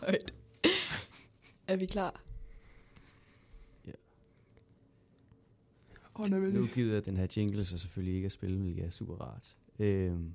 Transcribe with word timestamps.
Højt. 0.00 0.34
Er 1.68 1.76
vi 1.76 1.86
klar? 1.86 2.20
Åh, 6.16 6.20
oh, 6.24 6.30
Nu 6.30 6.66
gider 6.74 7.00
den 7.00 7.16
her 7.16 7.26
jingle 7.36 7.64
så 7.64 7.78
selvfølgelig 7.78 8.14
ikke 8.14 8.26
at 8.26 8.32
spille, 8.32 8.58
hvilket 8.60 8.84
er 8.84 8.90
super 8.90 9.14
rart. 9.14 9.56
Øhm, 9.78 10.34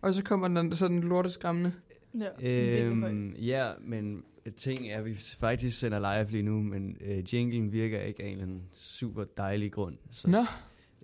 Og 0.00 0.14
så 0.14 0.24
kommer 0.24 0.48
den 0.48 0.72
sådan 0.72 1.00
lorteskræmmende. 1.00 1.72
Ja, 2.18 2.28
øhm, 2.48 3.32
ja, 3.34 3.72
men 3.80 4.24
ting 4.56 4.88
er, 4.88 4.98
at 4.98 5.04
vi 5.04 5.14
faktisk 5.14 5.78
sender 5.78 5.98
live 5.98 6.30
lige 6.30 6.42
nu, 6.42 6.62
men 6.62 6.96
øh, 7.00 7.34
jinglen 7.34 7.72
virker 7.72 8.00
ikke 8.00 8.22
af 8.22 8.26
en 8.26 8.32
eller 8.32 8.44
anden 8.44 8.62
super 8.72 9.24
dejlig 9.24 9.72
grund. 9.72 9.96
Så, 10.10 10.28
Nå, 10.30 10.44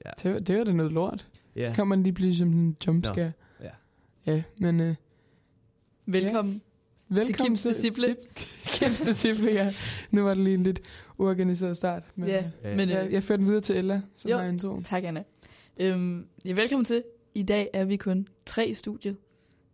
Ja. 0.05 0.11
det, 0.23 0.47
det 0.47 0.59
var 0.59 0.65
da 0.65 0.73
noget 0.73 0.93
lort. 0.93 1.29
ja. 1.57 1.65
Så 1.65 1.73
kan 1.75 1.87
man 1.87 2.03
lige 2.03 2.13
blive 2.13 2.35
som 2.35 2.49
en 2.49 2.77
jumpscare. 2.87 3.33
Ja. 3.61 3.71
Ja, 4.27 4.43
men 4.59 4.81
øh, 4.81 4.95
Velkommen. 6.07 6.63
velkommen 7.09 7.47
Kims 7.57 7.63
Disciple. 7.63 8.17
Kims 8.75 9.01
Disciple, 9.01 9.53
ja. 9.53 9.75
Nu 10.11 10.23
var 10.23 10.35
det 10.35 10.45
lige 10.45 10.55
en 10.55 10.63
lidt 10.63 10.81
uorganiseret 11.19 11.77
start. 11.77 12.03
Men, 12.15 12.29
Ja, 12.29 12.39
øh, 12.39 12.45
Ja. 12.65 12.77
men 12.77 12.89
jeg, 12.89 13.07
øh, 13.07 13.13
jeg 13.13 13.23
førte 13.23 13.39
den 13.41 13.47
videre 13.47 13.61
til 13.61 13.77
Ella, 13.77 14.03
som 14.17 14.31
Jo. 14.31 14.37
har 14.37 14.45
introen. 14.45 14.83
tak 14.83 15.05
Anna. 15.05 15.25
Øhm, 15.81 16.27
ja, 16.45 16.53
velkommen 16.53 16.85
til. 16.85 17.03
I 17.35 17.43
dag 17.43 17.71
er 17.73 17.85
vi 17.85 17.97
kun 17.97 18.29
tre 18.47 18.69
i 18.69 18.75
studiet. 18.75 19.17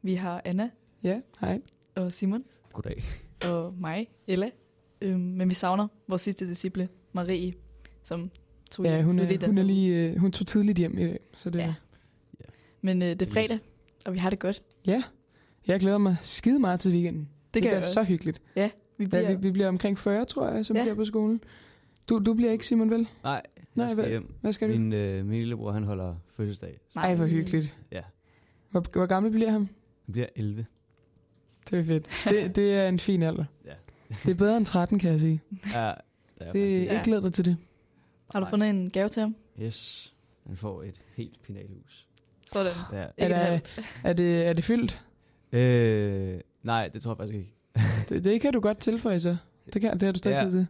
Vi 0.03 0.15
har 0.15 0.43
Anna 0.45 0.71
Ja, 1.05 1.21
hej. 1.41 1.61
og 1.95 2.13
Simon 2.13 2.45
Goddag. 2.73 3.05
og 3.45 3.75
mig, 3.81 4.09
Ella. 4.27 4.51
Øhm, 5.03 5.21
men 5.21 5.49
vi 5.49 5.55
savner 5.55 5.89
vores 6.09 6.23
sidste 6.23 6.49
disciple, 6.49 6.89
Marie, 7.13 7.55
som 8.03 8.31
tog 8.71 8.87
Ja, 8.87 9.03
hun 9.03 9.19
tidligt 9.19 9.43
er, 9.43 9.47
hun, 9.47 9.59
er 9.59 9.63
lige, 9.63 10.11
øh, 10.11 10.17
hun 10.17 10.33
tog 10.33 10.47
tidligt 10.47 10.79
hjem 10.79 10.99
i 10.99 11.03
dag. 11.05 11.19
Så 11.35 11.51
det, 11.51 11.59
Ja. 11.59 11.75
ja. 12.41 12.45
Men 12.81 13.03
øh, 13.03 13.09
det 13.11 13.23
er 13.23 13.27
fredag, 13.33 13.59
og 14.05 14.13
vi 14.13 14.19
har 14.19 14.31
det 14.31 14.39
godt. 14.39 14.63
ja, 14.87 15.03
jeg 15.67 15.81
glæder 15.81 15.99
mig 15.99 16.17
skide 16.21 16.59
meget 16.59 16.81
til 16.81 16.93
weekenden. 16.93 17.29
Det, 17.55 17.63
kan 17.63 17.69
bliver 17.71 17.79
jeg 17.81 17.85
så 17.89 18.05
hyggeligt. 18.05 18.43
Ja, 18.57 18.71
vi 18.99 19.07
bliver... 19.07 19.23
Ja, 19.23 19.35
vi, 19.35 19.41
vi 19.43 19.51
bliver 19.51 19.69
omkring 19.69 19.99
40, 19.99 20.25
tror 20.25 20.49
jeg, 20.49 20.67
som 20.67 20.77
Ja. 20.77 20.83
bliver 20.83 20.95
på 20.95 21.05
skolen. 21.05 21.41
Du, 22.09 22.19
du 22.19 22.35
bliver 22.35 22.53
ikke, 22.53 22.67
Simon, 22.67 22.91
vel? 22.91 23.09
Nej, 23.25 23.43
Nej, 23.75 23.85
jeg 23.85 23.91
skal 23.91 23.95
hvad- 24.03 24.11
hjem. 24.11 24.35
Hvad 24.41 24.53
skal 24.53 24.69
du? 24.69 24.73
Min, 24.73 24.93
øh, 24.93 25.27
min 25.27 25.39
lillebror, 25.39 25.73
han 25.73 25.85
holder 25.85 26.15
fødselsdag. 26.37 26.79
Nej. 26.95 27.05
Ej, 27.05 27.15
hvor 27.15 27.27
hyggeligt. 27.27 27.77
Ja, 27.93 28.01
Hvor, 28.71 28.85
hvor 28.93 29.07
gammel 29.07 29.33
bliver 29.33 29.51
han? 29.51 29.69
han 30.07 30.13
bliver 30.13 30.27
11. 30.37 30.67
Det 31.71 31.79
er 31.79 31.85
fedt. 31.85 32.07
Det, 32.29 32.57
det 32.57 32.75
er 32.75 32.89
en 32.89 32.99
fin 32.99 33.23
alder. 33.23 33.45
Ja. 33.65 33.73
Det 34.25 34.31
er 34.31 34.35
bedre 34.35 34.57
end 34.57 34.67
13, 34.67 34.99
kan 34.99 35.11
jeg 35.13 35.21
sige. 35.21 35.41
Ja, 35.67 35.79
der 35.79 35.95
er 36.41 36.53
Det 36.53 36.77
er 36.77 36.93
ikke 36.93 37.05
glæder 37.05 37.21
dig 37.23 37.33
til 37.35 37.45
det. 37.45 37.57
Har 38.33 38.41
du 38.41 38.47
fundet 38.47 38.71
en 38.71 38.91
gave 38.91 39.09
til 39.09 39.21
ham? 39.21 39.37
Yes, 39.63 40.15
han 40.47 40.57
får 40.57 40.83
et 40.83 40.95
helt 41.17 41.43
pinalhus. 41.43 42.07
Sådan. 42.53 42.73
Ja. 42.93 43.05
Er, 43.17 43.29
der, 43.29 43.61
er, 44.05 44.13
det, 44.13 44.47
er 44.47 44.53
det 44.53 44.65
fyldt? 44.65 45.05
Øh, 45.53 46.41
nej, 46.63 46.89
det 46.89 47.03
tror 47.03 47.11
jeg 47.11 47.17
faktisk 47.17 47.39
ikke. 47.39 47.55
Det, 48.09 48.25
det 48.25 48.41
kan 48.41 48.53
du 48.53 48.61
godt 48.61 48.79
tilføje 48.79 49.21
så. 49.21 49.37
Det, 49.73 49.83
kan, 49.83 49.93
det 49.93 50.03
har 50.03 50.13
du 50.13 50.19
stadig 50.19 50.37
Ja. 50.39 50.45
tid 50.45 50.51
til. 50.51 50.67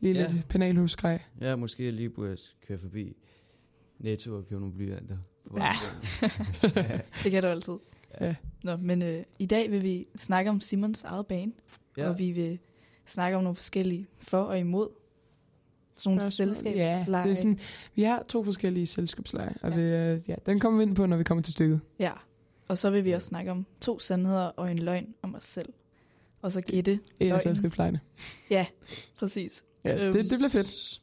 Lige 0.00 0.14
Ja. 0.20 0.26
lidt 0.32 0.48
penalhusgrej. 0.48 1.22
Ja, 1.40 1.56
måske 1.56 1.84
jeg 1.84 1.92
lige 1.92 2.10
burde 2.10 2.36
køre 2.68 2.78
forbi 2.78 3.16
Netto 3.98 4.36
og 4.36 4.46
købe 4.46 4.60
nogle 4.60 4.74
blyanter. 4.74 5.16
Ja. 5.56 5.72
Det 7.24 7.30
kan 7.30 7.42
du 7.42 7.48
altid. 7.48 7.74
Ja. 8.20 8.34
Nå, 8.62 8.76
men 8.76 9.02
øh, 9.02 9.22
i 9.38 9.46
dag 9.46 9.70
vil 9.70 9.82
vi 9.82 10.06
snakke 10.16 10.50
om 10.50 10.60
Simons 10.60 11.02
eget 11.02 11.26
bane, 11.26 11.52
ja. 11.96 12.08
og 12.08 12.18
vi 12.18 12.30
vil 12.32 12.58
snakke 13.06 13.36
om 13.36 13.42
nogle 13.42 13.56
forskellige 13.56 14.06
for 14.18 14.42
og 14.42 14.58
imod. 14.58 14.88
Sådan 15.96 16.16
nogle 16.16 16.30
selskabsleje. 16.32 17.04
Ja, 17.08 17.22
det 17.24 17.30
er 17.30 17.34
sådan, 17.34 17.58
vi 17.94 18.02
har 18.02 18.22
to 18.28 18.44
forskellige 18.44 18.86
selskabsleje, 18.86 19.54
og 19.62 19.70
Ja. 19.70 19.76
det, 20.12 20.28
ja, 20.28 20.34
den 20.46 20.60
kommer 20.60 20.78
vi 20.78 20.82
ind 20.88 20.96
på, 20.96 21.06
når 21.06 21.16
vi 21.16 21.24
kommer 21.24 21.42
til 21.42 21.52
stykket. 21.52 21.80
ja. 21.98 22.12
Og 22.68 22.78
så 22.78 22.90
vil 22.90 23.04
vi 23.04 23.12
også 23.12 23.26
snakke 23.28 23.50
om 23.50 23.66
to 23.80 23.98
sandheder 23.98 24.40
og 24.44 24.70
en 24.70 24.78
løgn 24.78 25.14
om 25.22 25.34
os 25.34 25.44
selv. 25.44 25.72
Og 26.42 26.52
så 26.52 26.60
gætte. 26.60 26.92
En 26.92 27.00
af 27.20 27.28
Løgn. 27.28 27.40
selskabslejene. 27.40 28.00
Ja, 28.50 28.66
præcis. 29.18 29.64
Ja, 29.84 30.04
Øhm. 30.04 30.12
det, 30.12 30.30
det 30.30 30.38
bliver 30.38 30.48
fedt. 30.48 31.02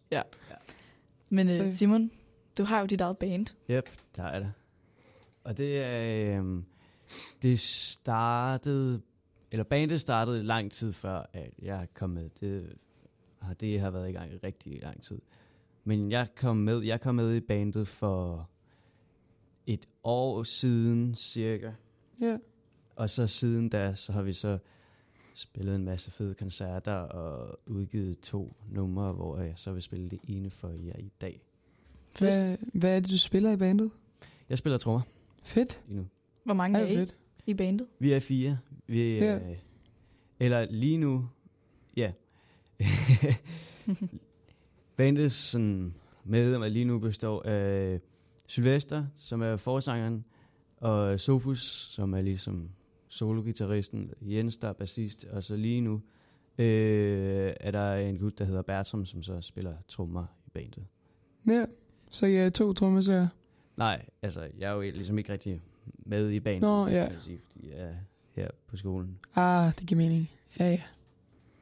Men 1.29 1.49
øh, 1.49 1.71
Simon, 1.71 2.11
du 2.57 2.63
har 2.63 2.79
jo 2.79 2.85
dit 2.85 3.01
eget 3.01 3.17
band. 3.17 3.45
Yep, 3.69 3.89
der 4.15 4.23
er 4.23 4.39
det. 4.39 4.53
Og 5.43 5.57
det 5.57 5.77
er... 5.83 6.37
øhm, 6.37 6.65
det 7.43 7.59
startede... 7.59 9.01
Eller 9.51 9.63
bandet 9.63 10.01
startede 10.01 10.43
lang 10.43 10.71
tid 10.71 10.93
før, 10.93 11.25
at 11.33 11.49
jeg 11.61 11.87
kom 11.93 12.09
med. 12.09 12.29
Det 12.39 12.73
har, 13.41 13.53
det 13.53 13.79
har 13.79 13.89
været 13.89 14.09
i 14.09 14.11
gang 14.11 14.33
i 14.33 14.37
rigtig 14.37 14.81
lang 14.83 15.03
tid. 15.03 15.21
Men 15.83 16.11
jeg 16.11 16.27
kom 16.35 16.57
med, 16.57 16.81
jeg 16.81 17.01
kom 17.01 17.15
med 17.15 17.35
i 17.35 17.39
bandet 17.39 17.87
for 17.87 18.49
et 19.67 19.87
år 20.03 20.43
siden 20.43 21.15
cirka. 21.15 21.71
Ja. 22.21 22.37
Og 22.95 23.09
så 23.09 23.27
siden 23.27 23.69
da, 23.69 23.95
så 23.95 24.11
har 24.11 24.21
vi 24.21 24.33
så 24.33 24.57
spillet 25.33 25.75
en 25.75 25.85
masse 25.85 26.11
fede 26.11 26.33
koncerter 26.33 26.93
og 26.93 27.59
udgivet 27.65 28.19
to 28.19 28.55
numre, 28.71 29.13
hvor 29.13 29.39
jeg 29.39 29.53
så 29.55 29.71
vil 29.73 29.81
spille 29.81 30.09
det 30.09 30.19
ene 30.27 30.49
for 30.49 30.69
jer 30.69 30.97
i 30.99 31.11
dag. 31.21 31.41
Hvad, 32.19 32.57
hvad 32.73 32.95
er 32.95 32.99
det, 32.99 33.11
du 33.11 33.17
spiller 33.17 33.51
i 33.51 33.57
bandet? 33.57 33.91
Jeg 34.49 34.57
spiller 34.57 34.77
trommer 34.77 35.01
Fedt. 35.43 35.81
lige 35.87 35.97
nu. 35.97 36.07
Hvor 36.43 36.53
mange 36.53 36.79
er 36.79 36.83
hvor 36.83 36.93
I 36.93 36.95
fedt. 36.95 37.15
i 37.45 37.53
bandet? 37.53 37.87
Vi 37.99 38.13
er 38.13 38.19
fire. 38.19 38.59
Vi 38.87 39.17
er, 39.19 39.33
Ja. 39.33 39.55
Eller 40.39 40.65
lige 40.71 40.97
nu, 40.97 41.27
ja. 41.97 42.11
Bandet 44.97 45.31
sådan 45.31 45.93
medlemmer 46.23 46.67
lige 46.67 46.85
nu 46.85 46.99
består 46.99 47.41
af 47.45 47.99
Sylvester, 48.47 49.05
som 49.15 49.41
er 49.41 49.57
forsangeren, 49.57 50.25
og 50.77 51.19
Sofus, 51.19 51.89
som 51.91 52.13
er 52.13 52.21
ligesom 52.21 52.69
sologitarristen, 53.07 54.11
Jens, 54.21 54.57
der 54.57 54.67
er 54.67 54.73
bassist, 54.73 55.25
og 55.25 55.43
så 55.43 55.55
lige 55.55 55.81
nu 55.81 56.01
øh, 56.57 57.53
er 57.59 57.71
der 57.71 57.95
en 57.95 58.17
gut, 58.17 58.39
der 58.39 58.45
hedder 58.45 58.61
Bertram, 58.61 59.05
som 59.05 59.23
så 59.23 59.41
spiller 59.41 59.73
trommer 59.87 60.25
i 60.47 60.49
bandet. 60.49 60.85
Ja, 61.47 61.65
så 62.09 62.25
jeg 62.25 62.45
er 62.45 62.49
to 62.49 62.73
trommeslager. 62.73 63.27
Nej, 63.77 64.05
altså, 64.21 64.47
jeg 64.57 64.69
er 64.69 64.73
jo 64.73 64.81
ligesom 64.81 65.17
ikke 65.17 65.33
rigtig 65.33 65.61
med 65.97 66.31
i 66.31 66.39
bandet, 66.39 66.61
Nå, 66.61 66.85
kan 66.85 66.93
ja. 66.93 67.09
man 67.09 67.21
sige, 67.21 67.39
fordi 67.51 67.69
jeg 67.69 67.79
er 67.79 67.93
her 68.35 68.47
på 68.67 68.77
skolen. 68.77 69.19
Ah, 69.35 69.73
det 69.79 69.87
giver 69.87 69.97
mening. 69.97 70.29
Ja, 70.59 70.69
ja. 70.69 70.81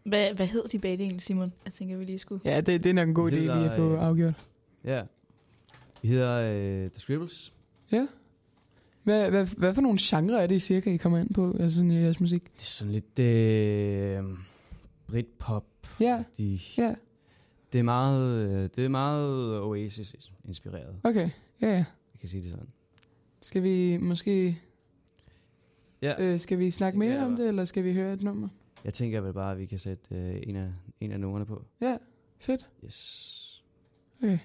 Hvad, 0.03 0.33
hvad 0.33 0.47
hedder 0.47 0.67
de 0.67 0.79
band 0.79 1.01
egentlig, 1.01 1.21
Simon? 1.21 1.53
Jeg 1.65 1.73
tænker, 1.73 1.97
vi 1.97 2.03
lige 2.05 2.19
skulle... 2.19 2.41
Ja, 2.45 2.61
det, 2.61 2.83
det 2.83 2.89
er 2.89 2.93
nok 2.93 3.07
en 3.07 3.13
god 3.13 3.31
idé 3.31 3.35
lige 3.35 3.51
at 3.51 3.75
få 3.75 3.93
øh, 3.93 4.07
afgjort. 4.07 4.47
Ja. 4.83 5.03
Vi 6.03 6.07
hedder 6.07 6.37
øh, 6.53 6.89
The 6.91 6.99
Scribbles. 6.99 7.53
Ja. 7.91 8.07
Hvad, 9.03 9.29
hvad, 9.29 9.45
hvad 9.45 9.73
for 9.73 9.81
nogle 9.81 9.97
genrer 10.01 10.39
er 10.41 10.47
det 10.47 10.61
cirka, 10.61 10.93
I 10.93 10.97
kommer 10.97 11.19
ind 11.19 11.33
på, 11.33 11.55
altså 11.59 11.75
sådan 11.75 11.91
i 11.91 11.95
jeres 11.95 12.19
musik? 12.19 12.43
Det 12.43 12.61
er 12.61 12.65
sådan 12.65 12.93
lidt 12.93 13.19
øh, 13.19 14.23
Britpop. 15.07 15.65
Ja, 15.99 16.23
De, 16.37 16.59
ja, 16.77 16.95
det 17.73 17.79
er 17.79 17.83
meget, 17.83 18.49
øh, 18.49 18.69
det 18.75 18.85
er 18.85 18.89
meget 18.89 19.59
Oasis 19.61 20.15
inspireret. 20.45 20.95
okay. 21.03 21.29
Ja, 21.61 21.67
ja. 21.67 21.73
Jeg 21.75 22.19
kan 22.19 22.29
sige 22.29 22.43
det 22.43 22.51
sådan. 22.51 22.67
Skal 23.41 23.63
vi 23.63 23.97
måske... 23.97 24.57
Ja. 26.01 26.13
Øh, 26.19 26.39
skal 26.39 26.59
vi 26.59 26.71
snakke 26.71 26.99
mere 26.99 27.25
om 27.25 27.35
det, 27.35 27.47
eller 27.47 27.65
skal 27.65 27.83
vi 27.83 27.93
høre 27.93 28.13
et 28.13 28.23
nummer? 28.23 28.47
Jeg 28.85 28.93
tænker 28.93 29.21
vel 29.21 29.33
bare, 29.33 29.51
at 29.51 29.59
vi 29.59 29.65
kan 29.65 29.79
sætte 29.79 30.15
øh, 30.15 30.39
en, 30.43 30.55
af, 30.55 30.69
en 31.01 31.11
af 31.11 31.19
numrene 31.19 31.45
på. 31.45 31.65
Ja, 31.81 31.97
fedt. 32.39 32.69
Yes. 32.85 33.63
Okay. 34.23 34.37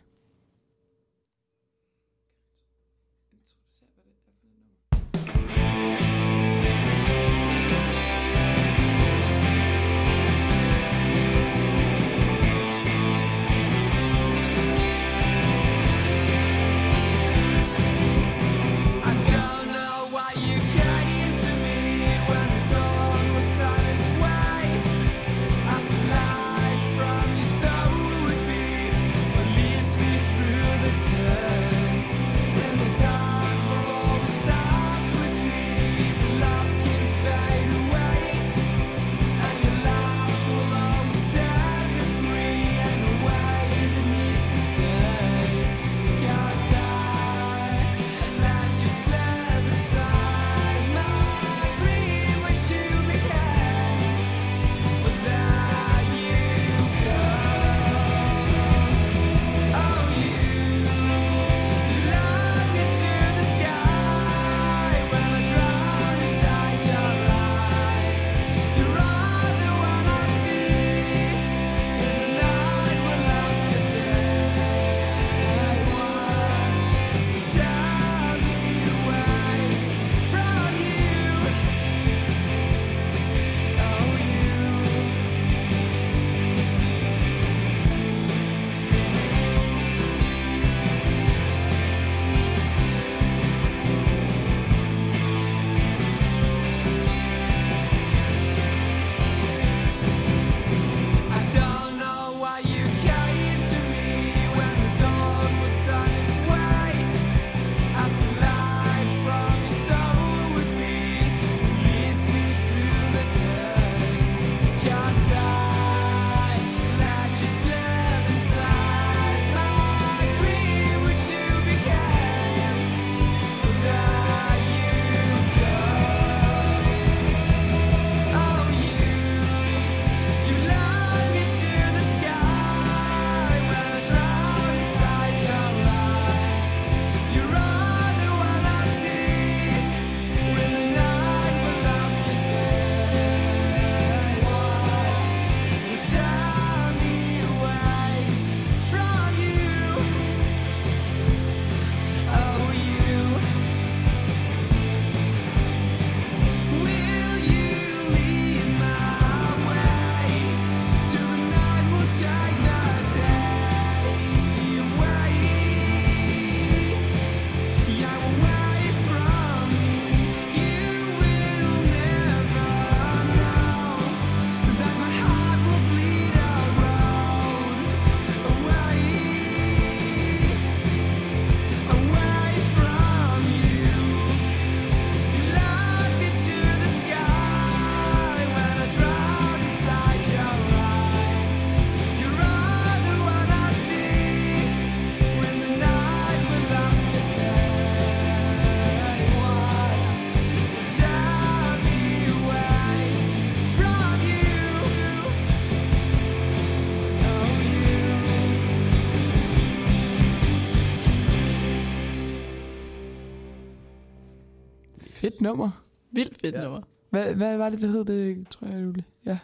Fedt 215.18 215.40
nummer. 215.40 215.84
Vildt 216.10 216.36
fedt 216.40 216.54
Ja. 216.54 216.62
nummer. 216.62 216.80
Hvad, 217.10 217.34
hvad 217.34 217.56
var 217.56 217.70
det, 217.70 217.80
det 217.80 217.90
hed? 217.90 218.04
Det 218.04 218.48
tror 218.48 218.66
jeg, 218.66 218.82
Julie. 218.84 219.04
Ja. 219.26 219.38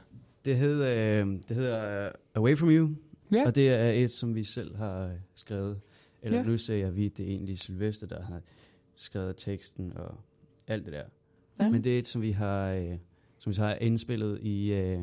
Det 0.44 0.56
hedder, 0.56 1.22
øh, 1.24 1.26
det 1.48 1.56
hedder 1.56 2.04
øh, 2.06 2.10
Away 2.34 2.56
From 2.56 2.70
You, 2.70 2.90
Ja. 3.32 3.46
og 3.46 3.54
det 3.54 3.68
er 3.68 3.90
et, 3.90 4.12
som 4.12 4.34
vi 4.34 4.44
selv 4.44 4.76
har 4.76 5.04
øh, 5.06 5.12
skrevet. 5.34 5.80
Eller 6.22 6.38
Ja. 6.38 6.44
nu 6.44 6.58
ser 6.58 6.76
jeg, 6.76 6.96
vi, 6.96 7.08
det 7.08 7.24
er 7.26 7.28
egentlig 7.30 7.58
Sylvester, 7.58 8.06
der 8.06 8.22
har 8.22 8.40
skrevet 8.96 9.34
teksten 9.36 9.92
og 9.96 10.14
alt 10.66 10.84
det 10.84 10.92
der. 10.92 11.02
Ja. 11.60 11.70
Men 11.70 11.84
det 11.84 11.94
er 11.94 11.98
et, 11.98 12.06
som 12.06 12.22
vi 12.22 12.30
har, 12.30 12.68
øh, 12.70 12.94
som 13.38 13.50
vi 13.50 13.54
så 13.54 13.62
har 13.62 13.74
indspillet 13.74 14.38
i 14.42 14.72
øh, 14.72 15.00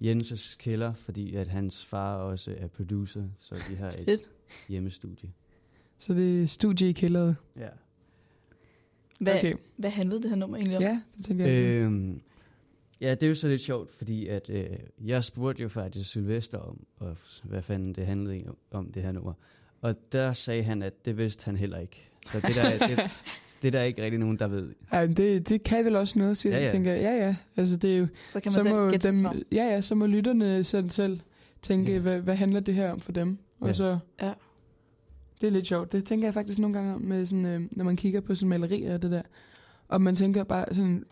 Jenses 0.00 0.54
kælder, 0.54 0.92
fordi 0.94 1.34
at 1.34 1.48
hans 1.48 1.84
far 1.84 2.16
også 2.16 2.54
er 2.58 2.66
producer, 2.66 3.24
så 3.38 3.54
vi 3.70 3.74
har 3.74 3.88
et 3.88 4.04
Fedt. 4.04 4.28
hjemmestudie. 4.68 5.32
Så 5.98 6.14
det 6.14 6.42
er 6.42 6.46
studie 6.46 6.88
i 6.88 6.92
kælderet. 6.92 7.36
Ja. 7.56 7.68
Hvad, 9.20 9.34
Okay. 9.38 9.54
hvad 9.76 9.90
handlede 9.90 10.22
det 10.22 10.30
her 10.30 10.36
nummer 10.36 10.56
egentlig 10.56 10.76
om? 10.76 10.82
Ja, 10.82 11.00
det 11.16 11.24
tænker 11.26 11.46
jeg. 11.46 11.58
Øh, 11.58 11.84
Øhm, 11.86 12.20
ja, 13.00 13.10
det 13.10 13.22
er 13.22 13.28
jo 13.28 13.34
så 13.34 13.48
lidt 13.48 13.60
sjovt, 13.60 13.90
fordi 13.96 14.26
at, 14.28 14.50
øh, 14.50 14.66
jeg 15.04 15.24
spurgte 15.24 15.62
jo 15.62 15.68
faktisk 15.68 16.10
Sylvester 16.10 16.58
om, 16.58 16.86
og 16.96 17.16
hvad 17.44 17.62
fanden 17.62 17.92
det 17.94 18.06
handlede 18.06 18.44
om, 18.48 18.56
om 18.70 18.92
det 18.92 19.02
her 19.02 19.12
nummer. 19.12 19.32
Og 19.80 19.94
der 20.12 20.32
sagde 20.32 20.62
han, 20.62 20.82
at 20.82 21.04
det 21.04 21.18
vidste 21.18 21.44
han 21.44 21.56
heller 21.56 21.78
ikke. 21.78 22.08
Så 22.26 22.40
det 22.40 22.54
der, 22.56 22.86
det, 22.86 22.98
det 23.62 23.68
er 23.68 23.70
der 23.72 23.82
ikke 23.82 24.02
rigtig 24.02 24.20
nogen, 24.20 24.38
der 24.38 24.46
ved. 24.48 24.74
Ej, 24.90 25.06
men 25.06 25.16
det, 25.16 25.48
det 25.48 25.62
kan 25.62 25.84
vel 25.84 25.96
også 25.96 26.18
noget, 26.18 26.36
siger 26.36 26.52
Ja, 26.52 26.58
ja, 26.58 26.62
ja. 26.62 26.66
ja. 26.66 26.72
tænker 26.72 26.92
jeg. 26.92 27.02
Ja, 27.02 27.26
ja. 27.26 27.36
Altså, 27.56 27.76
det 27.76 27.92
er 27.94 27.96
jo, 27.98 28.06
Så 28.30 28.40
kan 28.40 28.42
man 28.44 28.52
så 28.52 28.62
selv 28.62 28.74
må 28.74 28.90
gætte 28.90 29.08
dem, 29.08 29.26
ja, 29.52 29.64
ja, 29.64 29.80
så 29.80 29.94
må 29.94 30.06
lytterne 30.06 30.64
selv, 30.64 30.90
selv 30.90 31.20
tænke, 31.62 31.92
ja. 31.92 31.98
hvad, 31.98 32.20
hvad 32.20 32.34
handler 32.36 32.60
det 32.60 32.74
her 32.74 32.90
om 32.92 33.00
for 33.00 33.12
dem? 33.12 33.38
Og 33.60 33.68
Ja. 33.68 33.74
så, 33.74 33.98
Ja. 34.22 34.32
Det 35.44 35.50
er 35.50 35.52
lidt 35.54 35.66
sjovt. 35.66 35.92
Det 35.92 36.04
tænker 36.04 36.26
jeg 36.26 36.34
faktisk 36.34 36.58
nogle 36.58 36.74
gange 36.74 36.94
om, 36.94 37.00
med 37.00 37.26
sådan, 37.26 37.46
øh, 37.46 37.60
når 37.70 37.84
man 37.84 37.96
kigger 37.96 38.20
på 38.20 38.34
sådan 38.34 38.48
malerier 38.48 38.94
og 38.94 39.02
det 39.02 39.10
der. 39.10 39.22
Og 39.88 40.02
man 40.02 40.16
tænker 40.16 40.44
bare 40.44 40.74
sådan, 40.74 41.04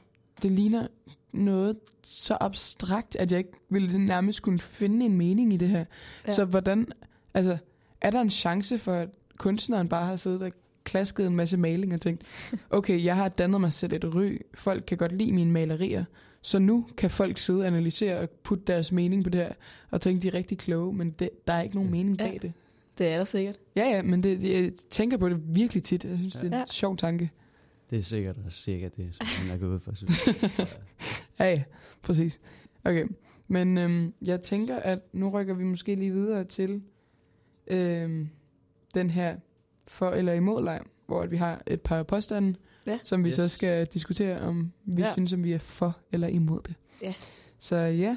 det 0.42 0.50
ligner 0.50 0.86
noget 1.32 1.76
så 2.02 2.36
abstrakt, 2.40 3.16
at 3.16 3.32
jeg 3.32 3.38
ikke 3.38 3.52
ville 3.68 3.98
nærmest 4.06 4.42
kunne 4.42 4.58
finde 4.58 5.06
en 5.06 5.16
mening 5.16 5.52
i 5.52 5.56
det 5.56 5.68
her. 5.68 5.78
Ja. 5.78 5.84
Ja. 6.26 6.32
Så 6.32 6.44
hvordan, 6.44 6.86
altså, 7.34 7.58
er 8.00 8.10
der 8.10 8.20
en 8.20 8.30
chance 8.30 8.78
for, 8.78 8.92
at 8.94 9.08
kunstneren 9.38 9.88
bare 9.88 10.06
har 10.06 10.16
siddet 10.16 10.42
og 10.42 10.52
klasket 10.84 11.26
en 11.26 11.36
masse 11.36 11.56
maling 11.56 11.94
og 11.94 12.00
tænkt, 12.00 12.22
okay, 12.70 13.04
jeg 13.04 13.16
har 13.16 13.28
dannet 13.28 13.60
mig 13.60 13.72
selv 13.72 13.92
et 13.92 14.14
ry, 14.14 14.38
folk 14.54 14.84
kan 14.86 14.98
godt 14.98 15.12
lide 15.12 15.32
mine 15.32 15.50
malerier, 15.50 16.04
så 16.42 16.58
nu 16.58 16.86
kan 16.96 17.10
folk 17.10 17.38
sidde 17.38 17.60
og 17.60 17.66
analysere 17.66 18.18
og 18.18 18.30
putte 18.30 18.64
deres 18.66 18.92
mening 18.92 19.24
på 19.24 19.30
det 19.30 19.40
her, 19.40 19.52
og 19.90 20.00
tænke, 20.00 20.22
de 20.22 20.28
er 20.28 20.34
rigtig 20.34 20.58
kloge, 20.58 20.94
men 20.94 21.10
det, 21.10 21.30
der 21.46 21.52
er 21.52 21.62
ikke 21.62 21.74
nogen 21.74 21.90
Ja. 21.90 21.96
mening 21.96 22.20
Ja. 22.20 22.26
bag 22.28 22.38
det. 22.42 22.52
Det 22.98 23.06
er 23.08 23.16
der 23.16 23.24
sikkert. 23.24 23.58
Ja, 23.76 23.84
ja, 23.88 24.02
men 24.02 24.22
det, 24.22 24.44
jeg 24.44 24.72
tænker 24.90 25.16
på 25.16 25.28
det 25.28 25.40
virkelig 25.54 25.82
tit. 25.82 26.04
Jeg 26.04 26.18
synes, 26.18 26.34
Ja. 26.34 26.40
det 26.40 26.46
er 26.46 26.52
en 26.52 26.58
Ja. 26.58 26.64
sjov 26.66 26.96
tanke. 26.96 27.30
Det 27.90 27.98
er 27.98 28.02
sikkert 28.02 28.38
og 28.46 28.52
cirka 28.52 28.88
det, 28.96 29.14
som 29.14 29.26
han 29.26 29.50
er 29.50 29.58
gået 29.58 29.82
for. 29.82 29.94
Sylvester. 29.94 30.66
Ja, 31.38 31.50
ja, 31.50 31.62
præcis. 32.02 32.40
Okay, 32.84 33.06
men 33.48 33.78
øhm, 33.78 34.14
jeg 34.22 34.42
tænker, 34.42 34.76
at 34.76 34.98
nu 35.12 35.28
rykker 35.30 35.54
vi 35.54 35.64
måske 35.64 35.94
lige 35.94 36.12
videre 36.12 36.44
til 36.44 36.82
øhm, 37.66 38.28
den 38.94 39.10
her 39.10 39.36
for 39.86 40.10
eller 40.10 40.32
imod 40.32 40.64
leg, 40.64 40.80
hvor 41.06 41.20
at 41.22 41.30
vi 41.30 41.36
har 41.36 41.62
et 41.66 41.80
par 41.80 42.02
påstande, 42.02 42.54
Ja. 42.86 42.98
som 43.02 43.24
vi 43.24 43.28
yes. 43.28 43.34
så 43.34 43.48
skal 43.48 43.86
diskutere, 43.86 44.40
om 44.40 44.72
vi 44.84 45.02
ja. 45.02 45.12
synes, 45.12 45.32
om 45.32 45.44
vi 45.44 45.52
er 45.52 45.58
for 45.58 45.98
eller 46.12 46.28
imod 46.28 46.60
det. 46.66 46.74
Ja. 47.02 47.14
Så 47.58 47.76
ja, 47.76 48.16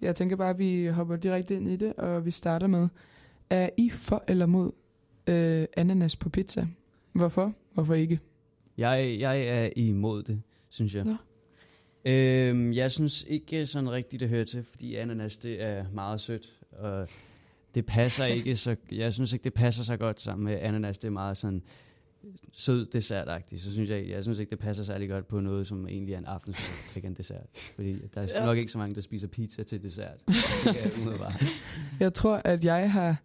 jeg 0.00 0.16
tænker 0.16 0.36
bare, 0.36 0.50
at 0.50 0.58
vi 0.58 0.86
hopper 0.86 1.16
direkte 1.16 1.54
ind 1.56 1.68
i 1.68 1.76
det, 1.76 1.92
og 1.94 2.26
vi 2.26 2.30
starter 2.30 2.66
med, 2.66 2.88
er 3.50 3.68
I 3.76 3.90
for 3.90 4.24
eller 4.28 4.46
mod 4.46 4.72
øh, 5.26 5.66
ananas 5.76 6.16
på 6.16 6.28
pizza? 6.28 6.66
Hvorfor? 7.12 7.52
Hvorfor 7.74 7.94
ikke? 7.94 8.20
jeg, 8.78 9.16
jeg 9.20 9.40
er 9.42 9.70
imod 9.76 10.22
det, 10.22 10.42
synes 10.68 10.94
jeg. 10.94 11.04
Nå. 11.04 11.16
Øhm, 12.04 12.72
jeg 12.72 12.92
synes 12.92 13.24
ikke 13.28 13.66
sådan 13.66 13.90
rigtigt, 13.90 14.20
det 14.20 14.28
hører 14.28 14.44
til, 14.44 14.62
fordi 14.62 14.94
ananas, 14.94 15.36
det 15.36 15.62
er 15.62 15.84
meget 15.92 16.20
sødt, 16.20 16.52
og 16.72 17.08
det 17.74 17.86
passer 17.86 18.24
ikke 18.36 18.56
så, 18.56 18.76
jeg 18.92 19.12
synes 19.14 19.32
ikke, 19.32 19.44
det 19.44 19.54
passer 19.54 19.84
så 19.84 19.96
godt 19.96 20.20
sammen 20.20 20.44
med 20.44 20.58
ananas, 20.62 20.98
det 20.98 21.08
er 21.08 21.12
meget 21.12 21.36
sådan 21.36 21.62
sød 22.52 22.86
dessertagtigt, 22.86 23.62
så 23.62 23.72
synes 23.72 23.90
jeg, 23.90 24.08
jeg 24.08 24.22
synes 24.22 24.38
ikke, 24.38 24.50
det 24.50 24.58
passer 24.58 24.84
særlig 24.84 25.08
godt 25.08 25.28
på 25.28 25.40
noget, 25.40 25.66
som 25.66 25.88
egentlig 25.88 26.14
er 26.14 26.18
en 26.18 26.24
aftensmad, 26.24 26.96
ikke 26.96 27.08
en 27.08 27.14
dessert. 27.14 27.46
Fordi 27.74 27.92
der 28.14 28.20
er 28.20 28.26
Ja. 28.34 28.44
nok 28.44 28.58
ikke 28.58 28.72
så 28.72 28.78
mange, 28.78 28.94
der 28.94 29.00
spiser 29.00 29.28
pizza 29.28 29.62
til 29.62 29.82
dessert. 29.82 30.20
Det 30.64 30.84
jeg 30.84 30.92
umiddelbart. 31.00 31.44
Jeg 32.00 32.14
tror, 32.14 32.36
at 32.44 32.64
jeg 32.64 32.92
har 32.92 33.16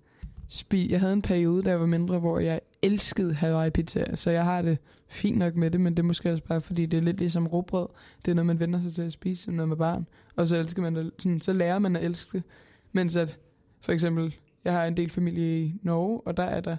spi 0.51 0.91
Jeg 0.91 0.99
havde 0.99 1.13
en 1.13 1.21
periode, 1.21 1.63
da 1.63 1.69
jeg 1.69 1.79
var 1.79 1.85
mindre, 1.85 2.19
hvor 2.19 2.39
jeg 2.39 2.61
elskede 2.81 3.33
Hawaii 3.33 3.69
pizza. 3.69 4.15
Så 4.15 4.31
jeg 4.31 4.43
har 4.43 4.61
det 4.61 4.77
fint 5.07 5.37
nok 5.37 5.55
med 5.55 5.71
det, 5.71 5.81
men 5.81 5.93
det 5.93 6.03
er 6.03 6.07
måske 6.07 6.31
også 6.31 6.43
bare, 6.43 6.61
fordi 6.61 6.85
det 6.85 6.97
er 6.97 7.01
lidt 7.01 7.17
ligesom 7.17 7.47
råbrød. 7.47 7.87
Det 8.25 8.31
er 8.31 8.35
noget, 8.35 8.45
man 8.45 8.59
vender 8.59 8.81
sig 8.81 8.93
til 8.93 9.01
at 9.01 9.11
spise, 9.11 9.51
når 9.51 9.65
man 9.65 9.71
er 9.71 9.75
barn. 9.75 10.07
Og 10.35 10.47
så, 10.47 10.55
elsker 10.55 10.81
man 10.81 10.95
det, 10.95 11.11
sådan, 11.19 11.41
så 11.41 11.53
lærer 11.53 11.79
man 11.79 11.95
at 11.95 12.03
elske. 12.03 12.43
Mens 12.91 13.15
at, 13.15 13.39
for 13.81 13.91
eksempel, 13.91 14.35
jeg 14.65 14.73
har 14.73 14.85
en 14.85 14.97
del 14.97 15.09
familie 15.09 15.63
i 15.65 15.73
Norge, 15.81 16.21
og 16.25 16.37
der 16.37 16.43
er 16.43 16.61
der 16.61 16.77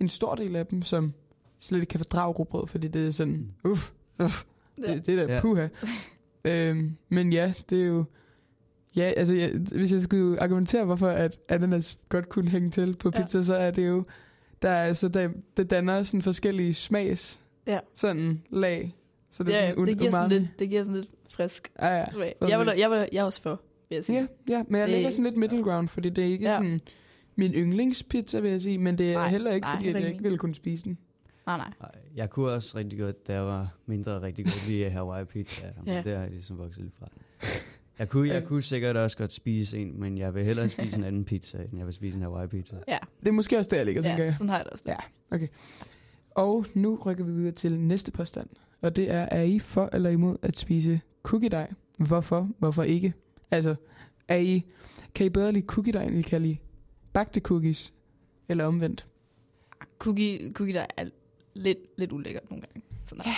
en 0.00 0.08
stor 0.08 0.34
del 0.34 0.56
af 0.56 0.66
dem, 0.66 0.82
som 0.82 1.12
slet 1.58 1.80
ikke 1.80 1.90
kan 1.90 1.98
fordrage 2.00 2.32
råbrød, 2.32 2.66
fordi 2.66 2.88
det 2.88 3.06
er 3.06 3.10
sådan, 3.10 3.48
uff, 3.64 3.90
uff, 4.22 4.44
det, 4.76 5.06
det 5.06 5.18
er 5.18 5.26
da 5.26 5.34
Ja. 5.34 5.40
puha. 5.40 5.68
øhm, 6.44 6.96
men 7.08 7.32
ja, 7.32 7.52
det 7.70 7.82
er 7.82 7.86
jo... 7.86 8.04
Ja, 8.96 9.12
altså 9.16 9.34
jeg, 9.34 9.50
hvis 9.72 9.92
jeg 9.92 10.00
skulle 10.02 10.42
argumentere, 10.42 10.84
hvorfor 10.84 11.08
at 11.08 11.38
ananas 11.48 11.98
godt 12.08 12.28
kunne 12.28 12.50
hænge 12.50 12.70
til 12.70 12.96
på 12.96 13.10
pizza, 13.10 13.38
ja. 13.38 13.42
så 13.44 13.54
er 13.54 13.70
det 13.70 13.88
jo... 13.88 14.04
Der 14.62 14.68
er, 14.70 14.84
altså, 14.84 15.08
der, 15.08 15.28
det 15.56 15.70
danner 15.70 16.02
sådan 16.02 16.22
forskellige 16.22 16.74
smags 16.74 17.40
Ja. 17.66 17.78
sådan 17.94 18.42
lag. 18.50 18.94
Så 19.30 19.44
det 19.44 19.54
er 19.54 19.62
Ja, 19.64 19.70
sådan 19.70 19.86
det, 19.86 19.98
giver 19.98 20.10
sådan 20.10 20.28
lidt, 20.30 20.44
det 20.58 20.68
giver 20.68 20.82
sådan 20.82 20.96
lidt 20.96 21.10
frisk 21.30 21.72
Ja, 21.80 21.86
ja. 21.98 22.12
smag. 22.12 22.34
Jeg 22.48 22.58
var, 22.58 22.64
præcis. 22.64 22.80
jeg, 22.80 22.90
var, 22.90 22.96
jeg 22.96 23.20
er 23.20 23.24
også 23.24 23.42
for, 23.42 23.60
vil 23.88 23.96
jeg 23.96 24.04
sige. 24.04 24.18
Ja, 24.20 24.26
ja, 24.48 24.62
men 24.68 24.80
jeg 24.80 24.88
Det- 24.88 24.94
ligger 24.94 25.10
sådan 25.10 25.24
lidt 25.24 25.36
middle 25.36 25.62
ground, 25.62 25.88
fordi 25.88 26.08
det 26.10 26.24
er 26.24 26.28
ikke 26.28 26.44
Ja. 26.44 26.52
sådan 26.56 26.80
min 27.36 27.52
yndlingspizza, 27.52 28.40
vil 28.40 28.50
jeg 28.50 28.60
sige, 28.60 28.78
men 28.78 28.98
det 28.98 29.08
er 29.10 29.12
Nej, 29.14 29.22
nej, 29.22 29.30
heller 29.30 29.52
ikke, 29.52 29.64
nej, 29.64 29.76
fordi 29.76 29.88
at 29.88 29.94
heller 29.94 30.00
jeg 30.00 30.10
ikke 30.10 30.22
ville 30.22 30.38
kunne 30.38 30.54
spise 30.54 30.84
den. 30.84 30.98
Nej, 31.46 31.56
nej. 31.56 31.70
Ej, 31.80 31.90
Jeg 32.16 32.30
kunne 32.30 32.50
også 32.50 32.78
rigtig 32.78 32.98
godt, 32.98 33.26
da 33.26 33.32
jeg 33.32 33.44
var 33.46 33.74
mindre, 33.86 34.22
rigtig 34.22 34.44
godt 34.44 34.68
lide 34.68 34.90
Hawaii 34.90 35.24
pizza. 35.24 35.66
Men 35.84 35.94
Ja. 35.94 36.02
det 36.02 36.12
har 36.14 36.20
jeg 36.22 36.30
ligesom 36.30 36.58
vokset 36.58 36.82
lidt 36.82 36.94
fra. 36.98 37.08
Jeg 37.98 38.08
kunne, 38.08 38.28
jeg 38.28 38.44
kunne 38.44 38.62
sikkert 38.62 38.96
også 38.96 39.16
godt 39.16 39.32
spise 39.32 39.78
en, 39.78 40.00
men 40.00 40.18
jeg 40.18 40.34
vil 40.34 40.44
hellere 40.44 40.68
spise 40.68 40.96
en 40.96 41.04
anden 41.04 41.24
pizza, 41.30 41.58
end 41.58 41.76
jeg 41.78 41.86
vil 41.86 41.94
spise 41.94 42.16
en 42.16 42.22
Hawaii 42.22 42.46
pizza. 42.48 42.76
Ja, 42.88 42.98
Det 43.20 43.28
er 43.28 43.32
måske 43.32 43.58
også 43.58 43.68
der, 43.70 43.76
jeg 43.76 43.86
ligger, 43.86 44.02
tænker 44.02 44.18
ja 44.18 44.24
jeg. 44.24 44.34
sådan 44.34 44.48
har 44.48 44.56
jeg 44.56 44.64
det 44.64 44.72
også. 44.72 44.84
Ja. 44.86 45.46
Og 46.30 46.66
nu 46.74 46.98
rykker 47.06 47.24
vi 47.24 47.32
videre 47.32 47.52
til 47.52 47.80
næste 47.80 48.12
påstand. 48.12 48.48
Og 48.82 48.96
det 48.96 49.10
er, 49.10 49.22
er 49.22 49.42
I 49.42 49.58
for 49.58 49.90
eller 49.92 50.10
imod 50.10 50.36
at 50.42 50.58
spise 50.58 51.00
cookie 51.22 51.48
dej? 51.48 51.72
Hvorfor? 51.98 52.50
Hvorfor 52.58 52.82
ikke? 52.82 53.12
Altså, 53.50 53.74
er 54.28 54.36
I, 54.36 54.64
kan 55.14 55.26
I 55.26 55.28
bedre 55.28 55.52
lide 55.52 55.66
cookie 55.66 55.92
dej, 55.92 56.04
end 56.04 56.18
I 56.18 56.22
kan 56.22 56.42
lide 56.42 56.56
bagte 57.12 57.40
cookies? 57.40 57.94
Eller 58.48 58.64
omvendt? 58.64 59.06
Cookie, 59.98 60.52
cookie 60.52 60.74
der 60.74 60.86
er 60.96 61.04
lidt, 61.54 61.78
lidt 61.98 62.12
ulækkert 62.12 62.50
nogle 62.50 62.64
gange. 62.66 62.82
Sådan, 63.04 63.24
ja. 63.26 63.34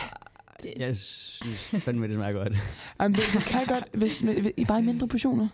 Det, 0.62 0.72
Jeg 0.76 0.96
synes 0.96 1.60
fandme, 1.84 2.06
det 2.06 2.14
smager 2.14 2.32
godt. 2.32 2.52
Jamen, 3.00 3.14
det, 3.16 3.24
det 3.32 3.42
kan 3.42 3.66
godt, 3.66 3.84
hvis, 3.92 4.20
hvis, 4.20 4.52
I 4.56 4.64
bare 4.64 4.78
i 4.80 4.82
mindre 4.84 5.08
portioner. 5.08 5.48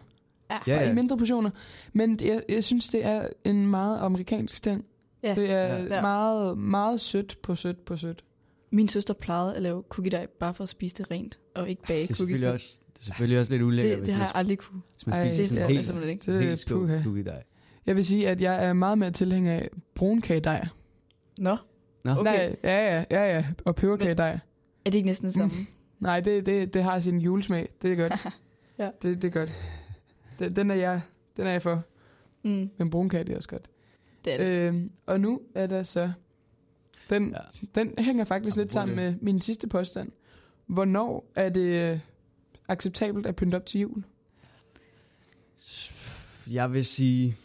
ja. 0.50 0.58
Ja, 0.66 0.90
i 0.90 0.94
mindre 0.94 1.18
portioner. 1.18 1.50
Men 1.92 2.18
jeg, 2.22 2.42
jeg 2.48 2.64
synes, 2.64 2.88
det 2.88 3.04
er 3.04 3.26
en 3.44 3.66
meget 3.66 3.98
amerikansk 4.00 4.62
ting. 4.62 4.84
Ja. 5.22 5.34
Det 5.34 5.50
er 5.50 5.78
Ja. 5.94 6.00
meget, 6.00 6.58
meget 6.58 7.00
sødt 7.00 7.38
på 7.42 7.54
sødt 7.54 7.84
på 7.84 7.96
sødt. 7.96 8.24
Min 8.70 8.88
søster 8.88 9.14
plejede 9.14 9.56
at 9.56 9.62
lave 9.62 9.82
cookie 9.88 10.10
dej 10.10 10.26
bare 10.40 10.54
for 10.54 10.62
at 10.62 10.68
spise 10.68 10.94
det 10.94 11.10
rent, 11.10 11.38
og 11.54 11.70
ikke 11.70 11.82
bage 11.82 12.02
Det 12.02 12.02
er 12.02 12.06
cookies. 12.06 12.16
selvfølgelig 12.18 12.50
også, 12.50 12.78
det 12.94 13.00
er 13.00 13.04
selvfølgelig 13.04 13.38
også 13.38 13.52
lidt 13.52 13.62
ulækkert, 13.62 13.90
det, 13.90 13.98
hvis, 13.98 14.06
det 14.06 14.14
har 14.14 14.20
man, 14.20 14.26
jeg 14.28 14.36
aldrig 14.36 14.58
kunne. 14.58 14.80
hvis 14.94 15.06
man 15.06 15.14
Ej, 15.18 15.28
spiser 15.28 15.40
det 15.42 15.48
sådan 15.48 15.56
er 15.56 15.66
jeg 15.68 16.06
helt, 16.06 16.10
ikke. 16.10 16.32
Det 16.32 16.42
er 16.44 16.48
helt 16.48 16.60
skål 16.60 17.00
cookie 17.04 17.24
dej. 17.24 17.42
Jeg 17.86 17.96
vil 17.96 18.04
sige, 18.04 18.28
at 18.28 18.40
jeg 18.40 18.64
er 18.66 18.72
meget 18.72 18.98
mere 18.98 19.10
tilhænger 19.10 19.52
af 19.52 19.68
brunkagedej. 19.94 20.66
Nå, 21.38 21.56
Nå, 22.04 22.10
Okay. 22.10 22.24
Nej, 22.24 22.56
ja, 22.64 22.94
ja, 22.96 23.04
ja, 23.10 23.34
ja. 23.36 23.44
Og 23.64 23.74
peberkagedej. 23.76 24.38
Er 24.84 24.90
det 24.90 24.94
ikke 24.94 25.06
næsten 25.06 25.26
det 25.26 25.34
samme? 25.34 25.52
Nej, 26.00 26.20
det, 26.20 26.46
det, 26.46 26.74
det 26.74 26.82
har 26.84 27.00
sin 27.00 27.18
julesmag. 27.20 27.68
Det 27.82 27.92
er 27.92 27.96
godt. 27.96 28.12
Ja. 28.78 28.90
det, 29.02 29.22
det 29.22 29.28
er 29.28 29.32
godt. 29.32 29.52
Den, 30.38 30.56
den, 30.56 30.70
er 30.70 30.74
jeg, 30.74 31.00
den 31.36 31.46
er 31.46 31.50
jeg 31.50 31.62
for. 31.62 31.82
Mm, 32.42 32.70
Men 32.78 32.90
brunkage, 32.90 33.24
det 33.24 33.32
er 33.32 33.36
også 33.36 33.48
godt. 33.48 33.66
det 34.24 34.32
er 34.32 34.36
det. 34.38 34.46
Øhm, 34.46 34.90
og 35.06 35.20
nu 35.20 35.40
er 35.54 35.66
der 35.66 35.82
så... 35.82 36.12
Den, 37.10 37.30
Ja. 37.30 37.68
den 37.80 37.94
hænger 37.98 38.24
faktisk 38.24 38.56
lidt 38.56 38.66
Apropos 38.66 38.72
sammen 38.72 38.98
det. 38.98 39.12
med 39.12 39.14
min 39.22 39.40
sidste 39.40 39.66
påstand. 39.66 40.12
Hvornår 40.66 41.30
er 41.34 41.48
det 41.48 41.92
øh, 41.92 41.98
acceptabelt 42.68 43.26
at 43.26 43.36
pynte 43.36 43.56
op 43.56 43.66
til 43.66 43.80
jul? 43.80 44.04
Jeg 46.50 46.72
vil 46.72 46.84
sige, 46.84 47.36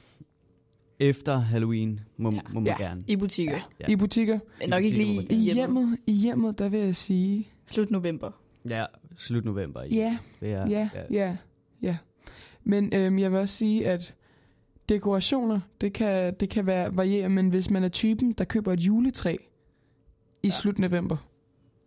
efter 0.99 1.37
Halloween 1.37 1.99
må, 2.17 2.31
Ja. 2.31 2.39
må 2.53 2.59
man 2.59 2.65
Ja. 2.67 2.77
gerne. 2.77 3.03
I 3.07 3.15
butikker. 3.15 3.69
Ja. 3.79 3.85
I 3.89 3.95
butikker? 3.95 4.39
Men 4.59 4.69
nok 4.69 4.83
ikke 4.83 4.97
lige 4.97 5.23
I 5.29 5.35
hjemmet. 5.53 5.97
I 6.07 6.11
hjemmet, 6.11 6.59
der 6.59 6.69
vil 6.69 6.79
jeg 6.79 6.95
sige... 6.95 7.47
Slut 7.65 7.91
november. 7.91 8.31
Ja, 8.69 8.85
slut 9.17 9.45
november. 9.45 9.83
i. 9.83 9.95
Ja, 9.95 10.17
jeg- 10.41 10.65
ja, 10.69 10.89
ja, 11.11 11.37
ja. 11.81 11.97
Men 12.63 12.91
øhm, 12.95 13.19
jeg 13.19 13.31
vil 13.31 13.39
også 13.39 13.55
sige, 13.57 13.87
at 13.87 14.15
dekorationer, 14.89 15.59
det 15.81 15.93
kan, 15.93 16.33
det 16.39 16.49
kan 16.49 16.65
være 16.65 16.97
variere, 16.97 17.29
men 17.29 17.49
hvis 17.49 17.69
man 17.69 17.83
er 17.83 17.89
typen, 17.89 18.31
der 18.31 18.43
køber 18.43 18.73
et 18.73 18.79
juletræ 18.79 19.35
i 20.43 20.47
Ja. 20.47 20.49
slut 20.51 20.79
november, 20.79 21.17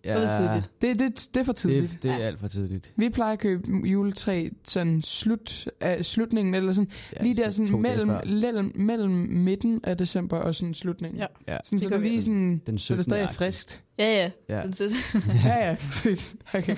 Så 0.05 0.11
er 0.11 0.21
det 0.21 0.31
tidligt. 0.39 0.71
Det, 0.83 0.99
det, 0.99 1.29
det 1.35 1.41
er 1.41 1.45
for 1.45 1.53
tidligt. 1.53 1.93
Det, 1.93 2.03
det 2.03 2.11
er 2.11 2.17
Ja. 2.19 2.23
alt 2.27 2.41
for 2.41 2.49
tidligt. 2.49 2.93
Vi 2.97 3.09
plejer 3.09 3.33
at 3.33 3.39
købe 3.39 3.71
juletræ 3.89 4.49
sådan 4.65 5.03
slut 5.03 5.69
af 5.81 6.05
slutningen, 6.05 6.55
eller 6.55 6.73
sådan 6.73 6.91
Ja, 7.17 7.23
lige 7.23 7.37
der 7.37 7.51
så 7.51 7.57
sådan 7.67 7.81
mellem, 7.83 8.11
mellem, 8.27 8.73
mellem 8.75 9.11
midten 9.31 9.81
af 9.85 9.97
december 9.97 10.37
og 10.37 10.55
sådan 10.55 10.75
slutningen. 10.75 11.19
Ja. 11.21 11.27
Ja. 11.49 11.57
Sådan, 11.65 11.79
Det 11.79 11.89
så 11.89 11.95
det 11.95 12.03
vi 12.03 12.09
lige 12.09 12.23
sådan, 12.23 12.63
Den 12.67 12.79
så 12.79 12.97
det 12.97 13.05
stadig 13.05 13.23
er 13.23 13.27
17. 13.27 13.37
friskt. 13.37 13.85
Ja, 13.99 14.31
ja. 14.49 14.57
Ja. 14.57 14.63
Den 14.63 14.75
ja, 15.45 15.69
ja, 15.69 15.75
præcis. 15.87 16.37
Okay. 16.55 16.77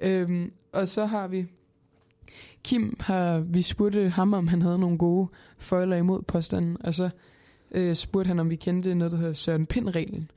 øhm, 0.00 0.52
og 0.72 0.88
så 0.88 1.06
har 1.06 1.26
vi... 1.28 1.46
Kim 2.64 2.96
har... 3.00 3.38
Vi 3.38 3.62
spurgte 3.62 4.08
ham, 4.08 4.32
om 4.34 4.48
han 4.48 4.62
havde 4.62 4.78
nogle 4.78 4.98
gode 4.98 5.28
foiler 5.58 5.96
imod 5.96 6.22
påstanden, 6.22 6.76
og 6.80 6.94
så 6.94 7.10
øh, 7.70 7.94
spurgte 7.94 8.28
han, 8.28 8.38
om 8.38 8.50
vi 8.50 8.56
kendte 8.56 8.94
noget, 8.94 9.12
der 9.12 9.18
hedder 9.18 9.32
Søren 9.32 9.66
Pind-reglen. 9.66 10.30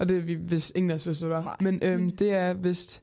Og 0.00 0.08
det 0.08 0.16
er 0.16 0.20
vi 0.20 0.34
hvis 0.34 0.72
ingen 0.74 0.90
af 0.90 0.94
os 0.94 1.06
vidste, 1.06 1.26
hvad 1.26 1.36
det 1.36 1.44
var. 1.44 1.56
Nej. 1.60 1.70
Men 1.72 1.80
øhm, 1.82 2.10
det 2.16 2.32
er 2.32 2.52
vist 2.54 3.02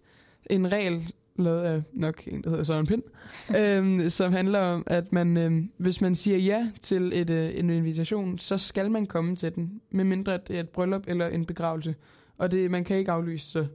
en 0.49 0.71
regel, 0.71 1.13
lavet 1.35 1.61
af 1.63 1.81
nok 1.93 2.23
en, 2.27 2.41
der 2.43 2.49
hedder 2.49 2.63
Søren 2.63 2.85
Pind, 2.87 3.03
øhm, 3.57 4.09
som 4.09 4.33
handler 4.33 4.59
om, 4.59 4.83
at 4.87 5.11
man, 5.11 5.37
øhm, 5.37 5.71
hvis 5.77 6.01
man 6.01 6.15
siger 6.15 6.37
ja 6.37 6.71
til 6.81 7.11
et, 7.13 7.29
øh, 7.29 7.51
en 7.55 7.69
invitation, 7.69 8.37
så 8.39 8.57
skal 8.57 8.91
man 8.91 9.05
komme 9.05 9.35
til 9.35 9.55
den, 9.55 9.81
medmindre 9.91 10.37
det 10.47 10.55
er 10.55 10.59
et 10.59 10.69
bryllup 10.69 11.03
eller 11.07 11.27
en 11.27 11.45
begravelse. 11.45 11.95
Og 12.37 12.51
det, 12.51 12.71
man 12.71 12.83
kan 12.83 12.97
ikke 12.97 13.11
aflyse, 13.11 13.51
så 13.51 13.65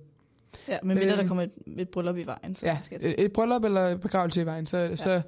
Ja, 0.68 0.78
men 0.82 0.98
mindre 0.98 1.12
der 1.12 1.18
Øhm. 1.18 1.28
kommer 1.28 1.42
et, 1.42 1.50
et 1.78 1.88
bryllup 1.88 2.16
i 2.16 2.26
vejen, 2.26 2.56
så 2.56 2.66
ja, 2.66 2.78
skal 2.82 3.00
til. 3.00 3.10
et, 3.10 3.24
et 3.24 3.32
bryllup 3.32 3.64
eller 3.64 3.96
begravelse 3.96 4.42
i 4.42 4.46
vejen, 4.46 4.66
så, 4.66 4.76
ja. 4.78 4.96
så, 4.96 5.22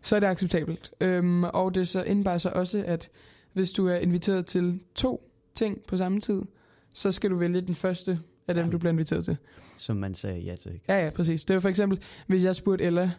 så 0.00 0.16
er 0.16 0.20
det 0.20 0.26
acceptabelt. 0.26 0.90
Øhm, 1.00 1.44
og 1.44 1.74
det 1.74 1.88
så 1.88 2.02
indebærer 2.02 2.38
så 2.38 2.48
også, 2.54 2.84
at 2.86 3.08
hvis 3.52 3.72
du 3.72 3.86
er 3.86 3.96
inviteret 3.96 4.46
til 4.46 4.80
to 4.94 5.30
ting 5.54 5.80
på 5.88 5.96
samme 5.96 6.20
tid, 6.20 6.42
så 6.92 7.12
skal 7.12 7.30
du 7.30 7.36
vælge 7.36 7.60
den 7.60 7.74
første 7.74 8.20
af 8.48 8.54
dem, 8.54 8.64
Ja. 8.64 8.70
du 8.70 8.78
bliver 8.78 8.92
inviteret 8.92 9.24
til. 9.24 9.36
Som 9.76 9.96
man 9.96 10.14
sagde 10.14 10.38
ja 10.40 10.56
til. 10.56 10.80
Ja, 10.88 11.04
ja, 11.04 11.10
præcis. 11.10 11.44
Det 11.44 11.54
var 11.54 11.60
for 11.60 11.68
eksempel, 11.68 11.98
hvis 12.26 12.44
jeg 12.44 12.56
spurgte 12.56 12.84
Ella, 12.84 13.10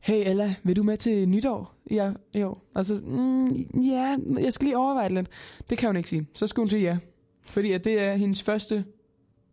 hey 0.00 0.30
Ella, 0.30 0.54
vil 0.62 0.76
du 0.76 0.82
med 0.82 0.96
til 0.96 1.28
nytår 1.28 1.74
år- 1.90 2.16
i 2.34 2.42
år? 2.42 2.64
Og 2.74 2.84
så, 2.84 2.94
mm, 3.04 3.46
ja, 3.82 4.16
jeg 4.38 4.52
skal 4.52 4.64
lige 4.64 4.76
overveje 4.76 5.08
det 5.08 5.14
lidt. 5.14 5.28
Det 5.70 5.78
kan 5.78 5.88
hun 5.88 5.96
ikke 5.96 6.08
sige. 6.08 6.26
Så 6.32 6.46
skal 6.46 6.60
hun 6.60 6.70
sige 6.70 6.82
ja. 6.82 6.98
Fordi 7.42 7.72
at 7.72 7.84
det 7.84 7.98
er 8.00 8.14
hendes 8.14 8.42
første 8.42 8.84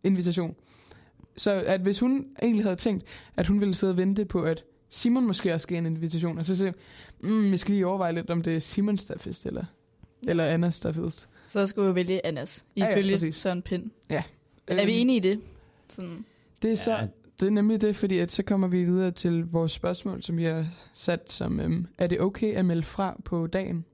invitation. 0.04 0.54
Så 1.36 1.50
at 1.52 1.80
hvis 1.80 2.00
hun 2.00 2.26
egentlig 2.42 2.64
havde 2.64 2.76
tænkt, 2.76 3.04
at 3.36 3.46
hun 3.46 3.60
ville 3.60 3.74
sidde 3.74 3.90
og 3.90 3.96
vente 3.96 4.24
på, 4.24 4.42
at 4.42 4.64
Simon 4.88 5.26
måske 5.26 5.54
også 5.54 5.62
skal 5.62 5.76
have 5.76 5.86
en 5.86 5.96
invitation, 5.96 6.38
og 6.38 6.44
så 6.44 6.56
siger 6.56 6.72
mm, 7.20 7.50
jeg 7.50 7.58
skal 7.60 7.72
lige 7.74 7.86
overveje 7.86 8.12
lidt, 8.12 8.30
om 8.30 8.42
det 8.42 8.56
er 8.56 8.58
Simons, 8.58 9.04
der 9.04 9.14
er 9.14 9.18
fest, 9.18 9.46
eller, 9.46 9.64
Ja. 10.26 10.30
eller 10.30 10.44
Annas, 10.44 10.80
der 10.80 10.88
er 10.88 10.92
fedest. 10.92 11.28
Så 11.48 11.66
skulle 11.66 11.88
vi 11.88 11.94
vælge 11.94 12.26
Annas, 12.26 12.66
Ja, 12.76 12.84
ja, 12.84 12.92
ifølge 12.92 13.14
præcis. 13.14 13.34
Søren 13.34 13.62
Pind. 13.62 13.90
Ja. 14.10 14.22
Er 14.68 14.86
vi 14.86 14.98
enige 14.98 15.16
i 15.16 15.20
det? 15.20 15.40
Sådan, 15.88 16.24
Det 16.62 16.70
er, 16.72 16.76
så, 16.76 16.90
Ja. 16.96 17.06
det 17.40 17.46
er 17.46 17.50
nemlig 17.50 17.80
det, 17.80 17.96
fordi 17.96 18.18
at 18.18 18.32
så 18.32 18.42
kommer 18.42 18.68
vi 18.68 18.84
videre 18.84 19.10
til 19.10 19.44
vores 19.46 19.72
spørgsmål, 19.72 20.22
som 20.22 20.36
vi 20.38 20.44
har 20.44 20.66
sat 20.92 21.32
som, 21.32 21.60
øhm, 21.60 21.86
er 21.98 22.06
det 22.06 22.20
okay 22.20 22.54
at 22.54 22.64
melde 22.64 22.82
fra 22.82 23.20
på 23.24 23.46
dagen? 23.46 23.84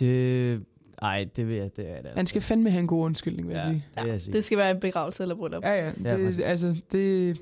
Det... 0.00 0.62
Ej, 1.02 1.26
det 1.36 1.48
vil 1.48 1.56
jeg, 1.56 1.76
det 1.76 1.90
er 1.90 2.02
det. 2.02 2.10
Han 2.16 2.26
skal 2.26 2.42
fandme 2.42 2.70
have 2.70 2.80
en 2.80 2.86
god 2.86 3.04
undskyldning, 3.04 3.48
vil 3.48 3.54
jeg 3.56 3.64
ja, 3.66 3.70
sige. 3.72 3.84
det 3.96 4.04
vil 4.04 4.10
jeg 4.12 4.20
sige. 4.20 4.32
det 4.32 4.44
skal 4.44 4.58
være 4.58 4.70
en 4.70 4.80
begravelse 4.80 5.22
eller 5.22 5.34
bryllup. 5.34 5.62
Ja, 5.64 5.72
ja. 5.74 5.92
Ja, 6.04 6.16
Det, 6.16 6.26
præcis. 6.26 6.40
altså, 6.42 6.80
det, 6.92 7.40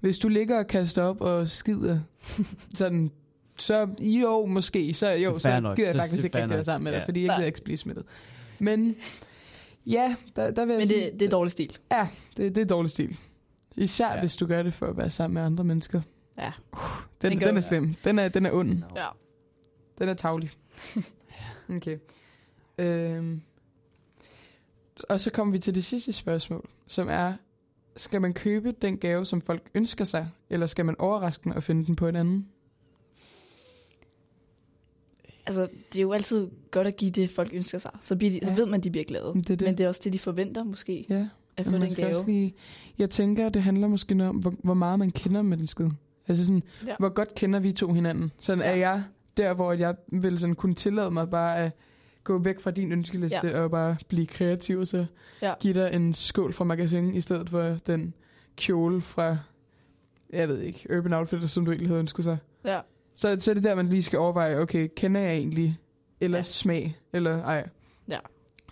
hvis 0.00 0.18
du 0.18 0.28
ligger 0.28 0.58
og 0.58 0.66
kaster 0.66 1.02
op 1.02 1.20
og 1.20 1.48
skider, 1.48 2.00
sådan, 2.74 3.08
så 3.56 3.88
jo, 4.00 4.46
måske, 4.46 4.94
så 4.94 5.08
jo, 5.10 5.38
så 5.38 5.60
nok. 5.60 5.76
gider 5.76 5.88
jeg 5.88 5.94
Så- 5.94 6.00
faktisk 6.00 6.20
så 6.20 6.26
ikke 6.26 6.38
rigtig 6.38 6.54
være 6.54 6.64
sammen 6.64 6.84
med 6.84 6.92
dig, 6.92 6.98
Ja. 6.98 7.04
fordi 7.04 7.24
jeg 7.24 7.34
gider 7.36 7.46
ikke 7.46 7.64
blive 7.64 7.76
smittet. 7.76 8.04
Men 8.58 8.96
ja, 9.86 10.16
der, 10.36 10.50
der 10.50 10.64
vil 10.64 10.72
jeg 10.72 10.80
Men 10.80 10.88
sige, 10.88 11.04
det, 11.10 11.20
det 11.20 11.26
er 11.26 11.30
dårlig 11.30 11.52
stil. 11.52 11.76
Ja, 11.92 12.08
det, 12.36 12.54
det 12.54 12.60
er 12.60 12.64
dårlig 12.66 12.90
stil. 12.90 13.18
Især 13.76 14.12
ja. 14.14 14.20
Hvis 14.20 14.36
du 14.36 14.46
gør 14.46 14.62
det 14.62 14.74
for 14.74 14.86
at 14.86 14.96
være 14.96 15.10
sammen 15.10 15.34
med 15.34 15.42
andre 15.42 15.64
mennesker. 15.64 16.00
Ja. 16.38 16.52
Uh, 16.72 16.78
den, 17.22 17.32
Den 17.32 17.40
den 17.40 17.56
er 17.56 17.60
slem. 17.60 17.94
Den 18.04 18.18
er, 18.18 18.28
den 18.28 18.46
er 18.46 18.52
ond. 18.52 18.78
Nå. 18.78 18.86
Ja. 18.96 19.06
Den 19.98 20.08
er 20.08 20.14
tavlig. 20.14 20.50
okay. 21.76 21.98
Øhm. 22.78 23.40
Og 25.08 25.20
så 25.20 25.30
kommer 25.30 25.52
vi 25.52 25.58
til 25.58 25.74
det 25.74 25.84
sidste 25.84 26.12
spørgsmål, 26.12 26.68
som 26.86 27.08
er, 27.10 27.32
skal 27.96 28.20
man 28.20 28.32
købe 28.34 28.72
den 28.72 28.98
gave, 28.98 29.24
som 29.26 29.40
folk 29.40 29.62
ønsker 29.74 30.04
sig, 30.04 30.28
eller 30.50 30.66
skal 30.66 30.84
man 30.84 30.96
overraske 30.98 31.44
dem 31.44 31.52
og 31.52 31.62
finde 31.62 31.86
den 31.86 31.96
på 31.96 32.08
en 32.08 32.16
anden? 32.16 32.48
Altså, 35.46 35.68
det 35.92 35.98
er 35.98 36.02
jo 36.02 36.12
altid 36.12 36.50
godt 36.70 36.86
at 36.86 36.96
give 36.96 37.10
det, 37.10 37.30
folk 37.30 37.50
ønsker 37.54 37.78
sig. 37.78 37.90
Så, 38.02 38.16
bliver 38.16 38.30
de, 38.30 38.38
Ja. 38.42 38.48
så 38.48 38.54
ved 38.54 38.66
man, 38.66 38.80
de 38.80 38.90
bliver 38.90 39.04
glade. 39.04 39.32
Det 39.34 39.48
det. 39.48 39.62
Men 39.62 39.78
det 39.78 39.84
er 39.84 39.88
også 39.88 40.00
det, 40.04 40.12
de 40.12 40.18
forventer 40.18 40.64
måske, 40.64 41.06
Ja, 41.08 41.28
at 41.56 41.64
få 41.66 41.72
den 41.72 41.94
gave. 41.94 42.26
lige... 42.26 42.54
Jeg 42.98 43.10
tænker, 43.10 43.48
det 43.48 43.62
handler 43.62 43.88
måske 43.88 44.28
om, 44.28 44.36
hvor, 44.36 44.54
hvor 44.62 44.74
meget 44.74 44.98
man 44.98 45.10
kender 45.10 45.42
mennesket. 45.42 45.92
Altså 46.28 46.44
sådan, 46.46 46.62
Ja. 46.86 46.94
hvor 46.98 47.08
godt 47.08 47.34
kender 47.34 47.60
vi 47.60 47.72
to 47.72 47.92
hinanden? 47.92 48.32
Sådan 48.38 48.64
Ja. 48.64 48.70
er 48.70 48.74
jeg 48.76 49.02
der, 49.36 49.54
hvor 49.54 49.72
jeg 49.72 49.94
vil 50.08 50.38
sådan 50.38 50.54
kunne 50.54 50.74
tillade 50.74 51.10
mig 51.10 51.30
bare 51.30 51.56
at 51.58 51.70
gå 52.24 52.38
væk 52.38 52.60
fra 52.60 52.70
din 52.70 52.92
ønskeliste 52.92 53.46
ja. 53.46 53.60
og 53.60 53.70
bare 53.70 53.96
blive 54.08 54.26
kreativ, 54.26 54.78
og 54.78 54.86
så 54.86 55.06
Ja. 55.42 55.54
give 55.60 55.74
dig 55.74 55.90
en 55.92 56.14
skål 56.14 56.52
fra 56.52 56.64
magasin, 56.64 57.14
i 57.14 57.20
stedet 57.20 57.50
for 57.50 57.76
den 57.86 58.14
kjole 58.56 59.00
fra, 59.00 59.36
jeg 60.32 60.48
ved 60.48 60.60
ikke, 60.60 60.96
Urban 60.98 61.12
Outfitters, 61.12 61.50
som 61.50 61.64
du 61.64 61.70
egentlig 61.70 61.88
havde 61.88 62.00
ønsket 62.00 62.24
sig. 62.24 62.38
Ja. 62.64 62.80
Så, 63.14 63.36
så 63.40 63.50
er 63.50 63.54
det 63.54 63.62
der, 63.64 63.74
man 63.74 63.86
lige 63.86 64.02
skal 64.02 64.18
overveje, 64.18 64.58
okay, 64.58 64.88
kender 64.96 65.20
jeg 65.20 65.34
egentlig, 65.34 65.78
eller 66.20 66.38
Ja. 66.38 66.42
smag, 66.42 66.96
eller 67.12 67.42
ej. 67.42 67.68
Ja. 68.08 68.18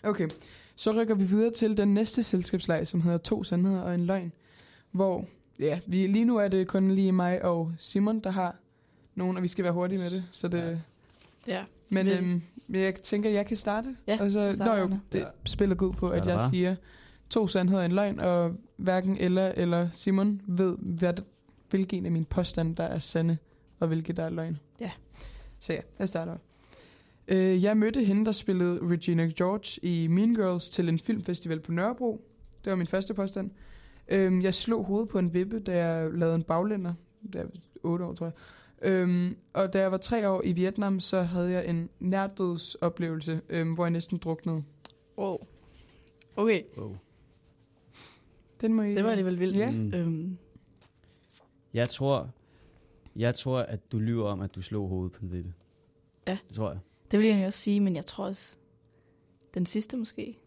Okay, 0.02 0.28
så 0.76 0.92
rykker 0.92 1.14
vi 1.14 1.24
videre 1.24 1.50
til 1.52 1.76
den 1.76 1.94
næste 1.94 2.22
selskabsleg, 2.22 2.86
som 2.86 3.00
hedder 3.00 3.18
To 3.18 3.44
Sandheder 3.44 3.80
og 3.80 3.94
en 3.94 4.06
Løgn, 4.06 4.32
hvor, 4.90 5.24
ja, 5.60 5.78
vi, 5.86 6.06
lige 6.06 6.24
nu 6.24 6.36
er 6.36 6.48
det 6.48 6.68
kun 6.68 6.90
lige 6.90 7.12
mig 7.12 7.44
og 7.44 7.72
Simon, 7.78 8.20
der 8.20 8.30
har 8.30 8.56
nogen, 9.14 9.36
og 9.36 9.42
vi 9.42 9.48
skal 9.48 9.64
være 9.64 9.72
hurtige 9.72 9.98
med 9.98 10.10
det, 10.10 10.24
så 10.32 10.48
det... 10.48 10.80
Ja. 11.46 11.52
Ja. 11.54 11.62
Men 11.88 12.06
Vil- 12.06 12.18
øhm, 12.18 12.42
jeg 12.68 12.94
tænker, 12.94 13.30
jeg 13.30 13.46
kan 13.46 13.56
starte. 13.56 13.96
Ja, 14.06 14.18
og 14.20 14.30
så, 14.30 14.54
nå 14.58 14.74
jo, 14.74 14.90
det 15.12 15.18
Ja. 15.18 15.24
spiller 15.44 15.76
god 15.76 15.92
på, 15.92 16.08
at 16.08 16.26
jeg 16.26 16.38
bare. 16.38 16.50
siger 16.50 16.74
to 17.30 17.46
sandheder 17.46 17.80
og 17.80 17.86
en 17.86 17.92
løgn, 17.92 18.20
og 18.20 18.54
hverken 18.76 19.16
Ella 19.20 19.52
eller 19.56 19.88
Simon 19.92 20.40
ved, 20.46 20.76
hvad, 20.78 21.14
hvilken 21.70 22.06
af 22.06 22.12
mine 22.12 22.24
påstande, 22.24 22.74
der 22.76 22.84
er 22.84 22.98
sande, 22.98 23.38
og 23.82 23.88
hvilke 23.88 24.12
der 24.12 24.22
er 24.24 24.30
løgn. 24.30 24.58
Ja. 24.80 24.90
Så 25.58 25.72
ja, 25.72 25.80
jeg 25.98 26.08
starter. 26.08 26.36
Øh, 27.28 27.62
jeg 27.62 27.76
mødte 27.76 28.04
hende, 28.04 28.24
der 28.24 28.32
spillede 28.32 28.80
Regina 28.82 29.30
George 29.36 29.80
i 29.86 30.06
Mean 30.06 30.34
Girls 30.34 30.68
til 30.68 30.88
en 30.88 30.98
filmfestival 30.98 31.60
på 31.60 31.72
Nørrebro. 31.72 32.24
Det 32.64 32.70
var 32.70 32.76
min 32.76 32.86
første 32.86 33.14
påstand. 33.14 33.50
Øhm, 34.08 34.42
jeg 34.42 34.54
slog 34.54 34.84
hovedet 34.84 35.08
på 35.08 35.18
en 35.18 35.34
vippe, 35.34 35.58
da 35.58 35.86
jeg 35.86 36.10
lavede 36.12 36.34
en 36.34 36.42
baglænder. 36.42 36.94
Jeg 37.34 37.42
var 37.44 37.50
8 37.82 38.04
år, 38.04 38.12
tror 38.14 38.26
jeg. 38.26 38.32
Øhm, 38.90 39.36
og 39.52 39.72
da 39.72 39.80
jeg 39.80 39.90
var 39.92 39.96
tre 39.98 40.28
år 40.28 40.42
i 40.44 40.52
Vietnam, 40.52 41.00
så 41.00 41.22
havde 41.22 41.50
jeg 41.50 41.66
en 41.68 41.88
nærdødsoplevelse, 42.00 43.40
øhm, 43.48 43.72
hvor 43.74 43.84
jeg 43.84 43.90
næsten 43.90 44.18
druknede. 44.18 44.62
Wow. 45.18 45.38
Okay, 46.36 46.62
Wow. 46.78 46.96
Den 48.60 48.74
må 48.74 48.82
I... 48.82 48.94
det 48.94 49.04
var 49.04 49.10
alligevel 49.10 49.40
vildt. 49.40 49.56
Ja. 49.56 49.70
Mm. 49.70 49.94
Øhm, 49.94 50.36
Jeg 51.74 51.88
tror, 51.88 52.30
jeg 53.16 53.34
tror, 53.34 53.60
at 53.60 53.92
du 53.92 53.98
lyver 53.98 54.28
om, 54.28 54.40
at 54.40 54.54
du 54.54 54.62
slog 54.62 54.88
hovedet 54.88 55.12
på 55.12 55.20
en 55.24 55.32
vippe. 55.32 55.54
Ja. 56.26 56.38
Det 56.48 56.56
tror 56.56 56.70
jeg. 56.70 56.78
det 57.10 57.18
vil 57.18 57.28
jeg 57.28 57.46
også 57.46 57.58
sige, 57.58 57.80
men 57.80 57.96
jeg 57.96 58.06
tror 58.06 58.24
også, 58.26 58.56
den 59.54 59.66
sidste 59.66 59.96
måske. 59.96 60.38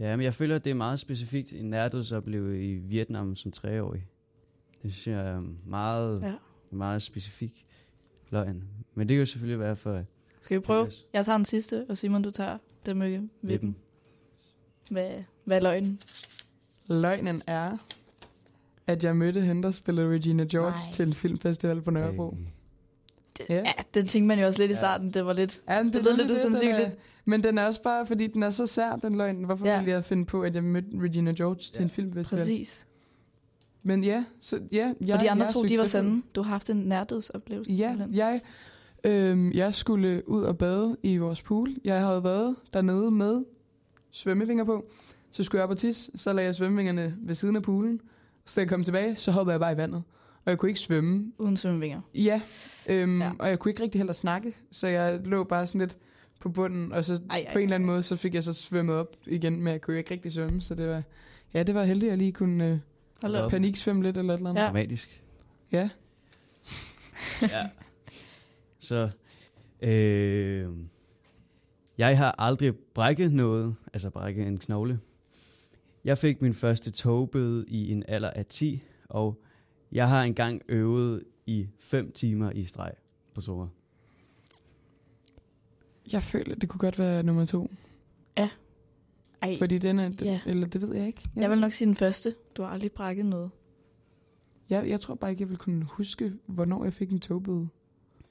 Ja, 0.00 0.16
men 0.16 0.24
jeg 0.24 0.34
føler, 0.34 0.56
at 0.56 0.64
det 0.64 0.70
er 0.70 0.74
meget 0.74 1.00
specifikt 1.00 1.52
en 1.52 1.70
nærdødsoplevelse 1.70 2.64
i 2.64 2.74
Vietnam 2.74 3.36
som 3.36 3.52
treårig. 3.52 4.06
Det 4.82 4.92
synes 4.92 5.06
jeg 5.06 5.28
er 5.28 5.42
meget, 5.66 6.22
Ja. 6.22 6.34
meget 6.70 7.02
specifik 7.02 7.66
løgn. 8.30 8.64
Men 8.94 9.08
det 9.08 9.14
kan 9.14 9.18
jo 9.18 9.26
selvfølgelig 9.26 9.60
være 9.60 9.76
for... 9.76 10.04
Skal 10.40 10.56
vi 10.56 10.60
prøve? 10.60 10.90
Jeg 11.12 11.24
tager 11.24 11.36
den 11.36 11.44
sidste, 11.44 11.86
og 11.88 11.96
Simon, 11.96 12.22
du 12.22 12.30
tager 12.30 12.58
den 12.86 12.98
med 12.98 13.08
vippen. 13.10 13.30
Vippen. 13.42 13.76
Hvad, 14.90 15.22
hvad 15.44 15.56
er 15.56 15.60
løgnen? 15.62 16.00
Løgnen 16.86 17.42
er, 17.46 17.76
at 18.88 19.04
jeg 19.04 19.16
mødte 19.16 19.40
hende, 19.40 19.62
der 19.62 19.70
spillede 19.70 20.08
Regina 20.14 20.44
George 20.50 20.70
Nej. 20.70 20.78
til 20.92 21.06
en 21.06 21.12
filmfestival 21.14 21.80
på 21.82 21.90
Nørrebro. 21.90 22.36
Øh, 22.40 22.46
Det, 23.38 23.46
Ja. 23.48 23.54
ja. 23.54 23.72
den 23.94 24.06
tænkte 24.06 24.26
man 24.28 24.38
jo 24.40 24.46
også 24.46 24.58
lidt 24.58 24.70
i 24.70 24.74
Ja. 24.74 24.80
starten. 24.80 25.14
Det 25.14 25.26
var 25.26 25.32
lidt... 25.32 25.60
Ja, 25.68 25.82
men 25.82 25.92
Det 25.92 26.04
lød 26.04 26.12
er 26.12 26.16
lidt 26.16 26.28
det, 26.28 26.36
usandsynligt. 26.36 26.80
er- 26.80 26.90
Men 27.24 27.44
den 27.44 27.58
er 27.58 27.66
også 27.66 27.82
bare, 27.82 28.06
fordi 28.06 28.26
den 28.26 28.42
er 28.42 28.50
så 28.50 28.66
sær, 28.66 28.96
den 28.96 29.16
løgn. 29.16 29.44
Hvorfor 29.44 29.66
Ja. 29.66 29.78
ville 29.78 29.90
jeg 29.92 30.04
finde 30.04 30.24
på, 30.26 30.42
at 30.42 30.54
jeg 30.54 30.64
mødte 30.64 30.88
Regina 30.94 31.32
George 31.32 31.54
til 31.56 31.72
Ja. 31.78 31.82
en 31.82 31.90
filmfestival? 31.90 32.42
Præcis. 32.42 32.86
Men 33.82 34.04
ja, 34.04 34.24
så 34.40 34.60
ja. 34.72 34.92
Jeg, 35.06 35.14
og 35.14 35.20
de 35.20 35.30
andre 35.30 35.44
jeg 35.44 35.54
to, 35.54 35.64
de 35.64 35.78
var 35.78 35.84
sande. 35.84 36.22
Du 36.34 36.42
har 36.42 36.50
haft 36.50 36.70
en 36.70 36.76
nærdødsoplevelse. 36.76 37.72
Ja, 37.72 37.96
jeg, 38.12 38.40
øhm, 39.04 39.52
jeg 39.52 39.74
skulle 39.74 40.28
ud 40.28 40.42
og 40.42 40.58
bade 40.58 40.96
i 41.02 41.16
vores 41.16 41.42
pool. 41.42 41.74
Jeg 41.84 42.00
havde 42.00 42.24
været 42.24 42.56
dernede 42.74 43.10
med 43.10 43.44
svømmevinger 44.10 44.64
på. 44.64 44.84
Så 45.30 45.42
skulle 45.42 45.58
jeg 45.58 45.64
op 45.64 45.70
og 45.70 45.78
tisse, 45.78 46.10
så 46.14 46.32
lagde 46.32 46.46
jeg 46.46 46.54
svømmevingerne 46.54 47.16
ved 47.20 47.34
siden 47.34 47.56
af 47.56 47.62
poolen. 47.62 48.00
Så 48.48 48.54
da 48.56 48.60
jeg 48.60 48.68
kom 48.68 48.84
tilbage, 48.84 49.16
så 49.16 49.30
hoppede 49.32 49.52
jeg 49.52 49.60
bare 49.60 49.72
i 49.72 49.76
vandet. 49.76 50.02
Og 50.44 50.50
jeg 50.50 50.58
kunne 50.58 50.68
ikke 50.68 50.80
svømme. 50.80 51.32
Uden 51.38 51.56
svømmevinger. 51.56 52.00
Ja, 52.14 52.40
øhm, 52.88 53.20
Ja. 53.20 53.30
og 53.38 53.48
jeg 53.48 53.58
kunne 53.58 53.70
ikke 53.70 53.82
rigtig 53.82 53.98
heller 53.98 54.12
snakke, 54.12 54.54
så 54.70 54.86
jeg 54.88 55.20
lå 55.24 55.44
bare 55.44 55.66
sådan 55.66 55.78
lidt 55.80 55.98
på 56.40 56.48
bunden, 56.48 56.92
og 56.92 57.04
så 57.04 57.20
Ej, 57.30 57.36
ej, 57.46 57.52
på 57.52 57.58
en 57.58 57.62
eller 57.64 57.74
anden 57.74 57.86
måde, 57.86 58.02
så 58.02 58.16
fik 58.16 58.34
jeg 58.34 58.42
så 58.42 58.52
svømmet 58.52 58.96
op 58.96 59.16
igen, 59.26 59.62
men 59.62 59.72
jeg 59.72 59.80
kunne 59.80 59.98
ikke 59.98 60.10
rigtig 60.10 60.32
svømme, 60.32 60.60
så 60.60 60.74
det 60.74 60.88
var, 60.88 61.02
Ja, 61.54 61.62
det 61.62 61.74
var 61.74 61.84
heldigt, 61.84 62.08
at 62.08 62.10
jeg 62.10 62.18
lige 62.18 62.32
kunne 62.32 62.80
øh, 63.22 63.50
paniksvømme 63.50 64.02
lidt 64.02 64.18
eller 64.18 64.34
et 64.34 64.38
eller 64.38 64.50
andet. 64.50 64.62
Ja. 64.62 64.66
Dramatisk. 64.66 65.22
Ja. 65.72 65.88
ja. 67.42 67.68
Så, 68.78 69.10
øh, 69.82 70.68
jeg 71.98 72.18
har 72.18 72.34
aldrig 72.38 72.74
brækket 72.94 73.32
noget, 73.32 73.74
altså 73.92 74.10
brækket 74.10 74.46
en 74.46 74.58
knogle. 74.58 74.98
Jeg 76.08 76.18
fik 76.18 76.42
min 76.42 76.54
første 76.54 76.90
togbøde 76.90 77.64
i 77.68 77.92
en 77.92 78.04
alder 78.08 78.30
af 78.30 78.46
10, 78.46 78.82
og 79.08 79.40
jeg 79.92 80.08
har 80.08 80.22
engang 80.22 80.62
øvet 80.68 81.24
i 81.46 81.68
5 81.78 82.12
timer 82.12 82.50
i 82.50 82.64
streg 82.64 82.92
på 83.34 83.40
sommer. 83.40 83.68
Jeg 86.12 86.22
føler, 86.22 86.54
det 86.54 86.68
kunne 86.68 86.78
godt 86.78 86.98
være 86.98 87.22
nummer 87.22 87.44
to. 87.46 87.70
Ej, 89.42 89.58
Fordi 89.58 89.78
den 89.78 89.98
er, 89.98 90.10
Ja. 90.22 90.40
eller 90.46 90.66
det 90.66 90.82
ved 90.82 90.96
jeg 90.96 91.06
ikke. 91.06 91.22
jeg 91.36 91.50
vil 91.50 91.58
nok 91.60 91.72
sige 91.72 91.86
den 91.86 91.94
første. 91.94 92.34
Du 92.56 92.62
har 92.62 92.70
aldrig 92.70 92.92
brækket 92.92 93.26
noget. 93.26 93.50
Jeg, 94.70 94.88
jeg 94.88 95.00
tror 95.00 95.14
bare 95.14 95.30
ikke, 95.30 95.42
jeg 95.42 95.48
vil 95.50 95.56
kunne 95.58 95.84
huske, 95.84 96.32
hvornår 96.46 96.84
jeg 96.84 96.92
fik 96.92 97.10
en 97.10 97.20
togbøde. 97.20 97.68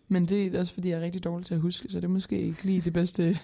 Men 0.07 0.25
det 0.25 0.55
er 0.55 0.59
også, 0.59 0.73
fordi 0.73 0.89
jeg 0.89 0.97
er 0.99 1.01
rigtig 1.01 1.23
dårlig 1.23 1.45
til 1.45 1.53
at 1.53 1.59
huske, 1.61 1.89
så 1.89 1.97
det 1.97 2.03
er 2.03 2.09
måske 2.09 2.39
ikke 2.41 2.63
lige 2.63 2.81
det 2.81 2.93
bedste 2.93 3.23
øh, 3.29 3.35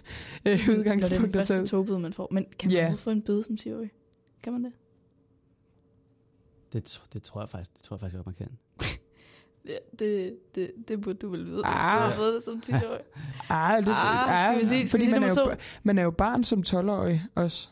Når 0.45 0.51
det 0.51 0.61
er 0.61 0.65
den 0.67 0.79
udgangspunkt 0.79 1.33
første 1.35 1.65
togbøde, 1.65 1.99
man 1.99 2.13
får. 2.13 2.27
Men 2.31 2.45
kan 2.59 2.67
man 2.71 2.77
Ja. 2.77 2.93
få 2.93 3.09
en 3.09 3.21
bøde 3.21 3.43
som 3.43 3.57
10-årig? 3.61 3.91
Kan 4.43 4.53
man 4.53 4.63
det? 4.63 4.71
Det, 6.73 7.01
det 7.13 7.23
tror 7.23 7.41
jeg 7.41 7.49
faktisk, 7.49 7.73
det 7.73 7.83
tror 7.83 7.95
jeg 7.95 7.99
faktisk 7.99 8.15
godt, 8.15 8.25
man 8.25 8.35
kan. 8.35 8.49
Ja, 9.67 9.77
det, 9.99 10.37
det, 10.55 10.71
det 10.87 11.01
burde 11.01 11.17
du 11.17 11.29
vel 11.29 11.45
vide, 11.45 11.55
hvis 11.55 11.63
Ah. 11.65 12.09
du 12.09 12.13
har 12.15 12.21
ved 12.21 12.35
det 12.35 12.43
som 12.43 12.61
10-årig. 12.65 12.99
Ah, 13.49 13.83
det, 13.85 13.91
Ah, 13.95 14.55
skal 14.55 14.61
vi 14.61 14.65
se- 14.65 14.87
skal 14.87 14.89
fordi 14.99 15.11
man 15.11 15.23
er, 15.23 15.27
jo, 15.29 15.33
to? 15.35 15.51
man 15.83 15.97
er 15.97 16.03
jo 16.03 16.11
barn 16.11 16.43
som 16.43 16.63
12-årig 16.67 17.23
også. 17.35 17.69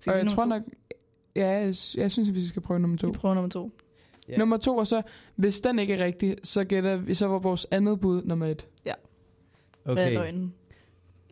Skal 0.00 0.12
og 0.12 0.18
jeg 0.18 0.26
tror 0.30 0.42
to? 0.42 0.48
nok, 0.48 0.62
ja, 1.36 1.46
jeg, 1.48 1.74
jeg 1.96 2.10
synes, 2.10 2.28
at 2.28 2.34
vi 2.34 2.46
skal 2.46 2.62
prøve 2.62 2.80
nummer 2.80 2.96
to. 2.98 3.06
Vi 3.06 3.12
prøver 3.12 3.34
nummer 3.34 3.48
to. 3.50 3.70
Ja. 4.28 4.36
Nummer 4.36 4.56
to, 4.56 4.76
og 4.76 4.86
så, 4.86 5.02
hvis 5.36 5.60
den 5.60 5.78
ikke 5.78 5.94
er 5.94 6.04
rigtig, 6.04 6.36
så 6.42 6.64
gætter 6.64 6.96
vi, 6.96 7.14
så 7.14 7.26
var 7.26 7.38
vores 7.38 7.66
andet 7.70 8.00
bud 8.00 8.22
nummer 8.24 8.46
et. 8.46 8.66
Hvad 8.82 8.92
er 9.84 9.90
Okay, 9.92 10.14
løgnen? 10.14 10.54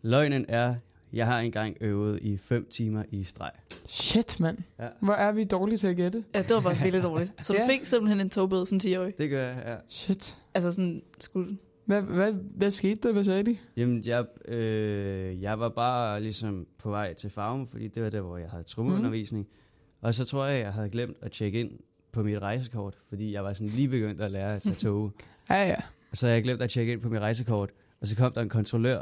løgnen 0.01 0.45
er, 0.49 0.75
jeg 1.13 1.25
har 1.25 1.39
engang 1.39 1.77
øvet 1.81 2.19
i 2.21 2.37
5 2.37 2.67
timer 2.69 3.03
i 3.11 3.23
streg. 3.23 3.51
Shit, 3.85 4.39
mand. 4.39 4.57
Ja. 4.79 4.87
Hvor 4.99 5.13
er 5.13 5.31
vi 5.31 5.43
dårlige 5.43 5.77
til 5.77 5.87
at 5.87 5.95
gætte. 5.95 6.23
Ja, 6.35 6.41
det 6.41 6.55
var 6.55 6.61
bare 6.61 6.75
virkelig 6.83 7.03
dårligt. 7.03 7.33
Så 7.41 7.53
du 7.53 7.59
Ja. 7.59 7.67
fik 7.69 7.85
simpelthen 7.85 8.21
en 8.21 8.29
togbøde 8.29 8.65
som 8.65 8.79
10-årig? 8.83 9.17
Det 9.17 9.29
gør 9.29 9.47
jeg, 9.47 9.63
ja. 9.65 9.75
Shit. 9.89 10.37
Altså 10.53 10.71
sådan, 10.71 11.03
skulle... 11.19 11.57
Hvad, 11.85 12.01
hvad, 12.01 12.33
hvad 12.33 12.71
skete 12.71 13.07
der? 13.07 13.13
Hvad 13.13 13.23
sagde 13.23 13.43
de? 13.43 13.57
Jamen, 13.77 14.03
jeg, 14.05 14.25
øh, 14.47 15.41
jeg 15.41 15.59
var 15.59 15.69
bare 15.69 16.21
ligesom 16.21 16.67
på 16.77 16.89
vej 16.89 17.13
til 17.13 17.29
farven, 17.29 17.67
fordi 17.67 17.87
det 17.87 18.03
var 18.03 18.09
der, 18.09 18.21
hvor 18.21 18.37
jeg 18.37 18.49
havde 18.49 18.63
trommeundervisning. 18.63 19.43
Mm. 19.43 19.57
Og 20.01 20.13
så 20.13 20.25
tror 20.25 20.45
jeg, 20.45 20.59
jeg 20.59 20.73
havde 20.73 20.89
glemt 20.89 21.17
at 21.21 21.31
tjekke 21.31 21.59
ind 21.59 21.71
på 22.11 22.23
mit 22.23 22.39
rejsekort, 22.41 22.97
fordi 23.09 23.33
jeg 23.33 23.43
var 23.43 23.53
sådan 23.53 23.67
lige 23.67 23.87
begyndt 23.87 24.21
at 24.21 24.31
lære 24.31 24.55
at 24.55 24.61
tage 24.61 24.75
tog. 24.85 25.11
Ja, 25.49 25.67
ja. 25.67 25.75
så 26.13 26.25
havde 26.25 26.35
jeg 26.35 26.43
glemt 26.43 26.61
at 26.61 26.69
tjekke 26.69 26.91
ind 26.93 27.01
på 27.01 27.09
mit 27.09 27.19
rejsekort, 27.21 27.69
og 28.01 28.07
så 28.07 28.15
kom 28.15 28.31
der 28.33 28.41
en 28.41 28.49
kontrollør. 28.49 29.01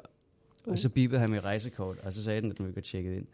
Og 0.69 0.79
så 0.79 0.89
bipede 0.89 1.19
han 1.19 1.31
mit 1.31 1.43
rejsekort, 1.43 1.97
og 2.03 2.13
så 2.13 2.23
sagde 2.23 2.41
den, 2.41 2.51
at 2.51 2.57
den 2.57 2.65
ville 2.65 2.75
gå 2.75 2.81
tjekket 2.81 3.15
ind. 3.15 3.25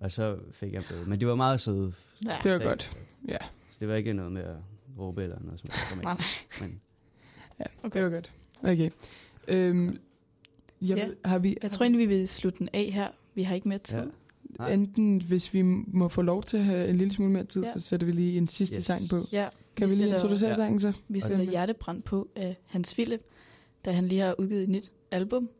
Og 0.00 0.10
så 0.10 0.38
fik 0.52 0.72
jeg 0.72 0.78
en 0.78 0.84
bøde. 0.90 1.04
Men 1.06 1.20
de 1.20 1.26
var 1.26 1.34
meget 1.34 1.60
søde. 1.60 1.92
Ja. 2.24 2.36
Det 2.42 2.52
var 2.52 2.58
godt. 2.58 2.98
Ja, 3.28 3.38
Så 3.70 3.76
det 3.80 3.88
var 3.88 3.94
ikke 3.94 4.12
noget 4.12 4.32
med 4.32 4.42
at 4.42 4.56
råbe 4.98 5.22
eller 5.22 5.38
noget 5.40 5.60
som 5.60 5.70
helst. 5.72 6.04
Nej, 6.04 6.16
Men 6.60 6.80
okay. 7.82 8.00
det 8.00 8.04
var 8.04 8.10
godt. 8.14 8.32
Okay. 8.62 8.90
Øhm, 9.48 9.98
jeg, 10.82 10.96
Ja. 10.96 11.08
Har 11.24 11.38
vi, 11.38 11.56
Jeg 11.62 11.70
tror 11.70 11.84
egentlig, 11.84 12.08
vi 12.08 12.16
vil 12.16 12.28
slutte 12.28 12.58
den 12.58 12.68
af 12.72 12.90
her. 12.94 13.08
Vi 13.34 13.42
har 13.42 13.54
ikke 13.54 13.68
mere 13.68 13.78
tid. 13.78 13.98
Ja. 13.98 14.04
Ja. 14.04 14.10
Nej. 14.58 14.72
enten, 14.72 15.22
hvis 15.22 15.54
vi 15.54 15.62
må 15.86 16.08
få 16.08 16.22
lov 16.22 16.42
til 16.42 16.56
at 16.56 16.64
have 16.64 16.88
en 16.88 16.96
lille 16.96 17.12
smule 17.14 17.32
mere 17.32 17.44
tid, 17.44 17.62
Ja. 17.62 17.72
så 17.72 17.80
sætter 17.80 18.06
vi 18.06 18.12
lige 18.12 18.38
en 18.38 18.48
sidste 18.48 18.76
Yes. 18.76 18.84
sang 18.84 19.02
på. 19.10 19.26
ja. 19.32 19.48
Kan 19.76 19.88
vi, 19.88 19.94
lige 19.94 19.98
sætter- 20.02 20.16
introducere 20.16 20.50
Ja. 20.50 20.56
sangen 20.56 20.80
så? 20.80 20.92
Vi 21.08 21.18
Okay. 21.18 21.28
sætter 21.28 21.44
hjertebrand 21.44 22.02
på 22.02 22.28
af 22.36 22.56
Hans 22.66 22.94
Philip, 22.94 23.22
da 23.84 23.92
han 23.92 24.08
lige 24.08 24.20
har 24.20 24.34
udgivet 24.40 24.62
et 24.62 24.68
nyt 24.68 24.92
album. 25.10 25.50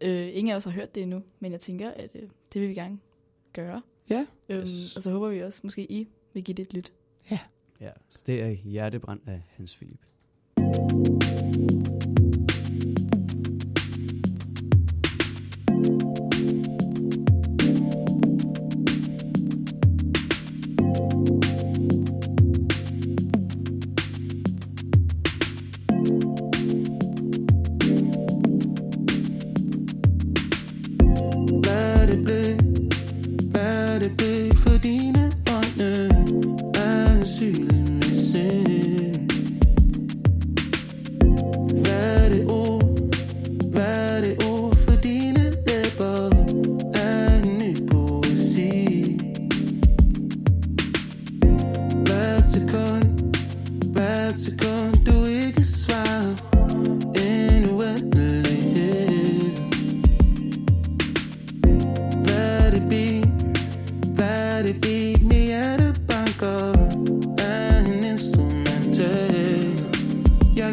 Øh, 0.00 0.28
ingen 0.32 0.52
af 0.52 0.56
os 0.56 0.64
har 0.64 0.70
hørt 0.70 0.94
det 0.94 1.02
endnu, 1.02 1.22
men 1.40 1.52
jeg 1.52 1.60
tænker, 1.60 1.90
at 1.90 2.10
øh, 2.14 2.22
det 2.52 2.60
vil 2.60 2.68
vi 2.68 2.74
gerne 2.74 2.98
gøre. 3.52 3.82
Ja. 4.10 4.26
Øhm, 4.48 4.60
Yes. 4.62 4.96
Og 4.96 5.02
så 5.02 5.10
håber 5.10 5.28
vi 5.28 5.42
også, 5.42 5.60
måske 5.62 5.92
I 5.92 6.08
vil 6.32 6.44
give 6.44 6.54
det 6.54 6.62
et 6.62 6.74
lyt. 6.74 6.92
ja, 7.80 7.90
så 8.10 8.18
det 8.26 8.42
er 8.42 8.48
Hjertebrand 8.48 9.20
af 9.26 9.42
Hans 9.56 9.74
Philip. 9.76 10.00
Hvad 10.54 11.23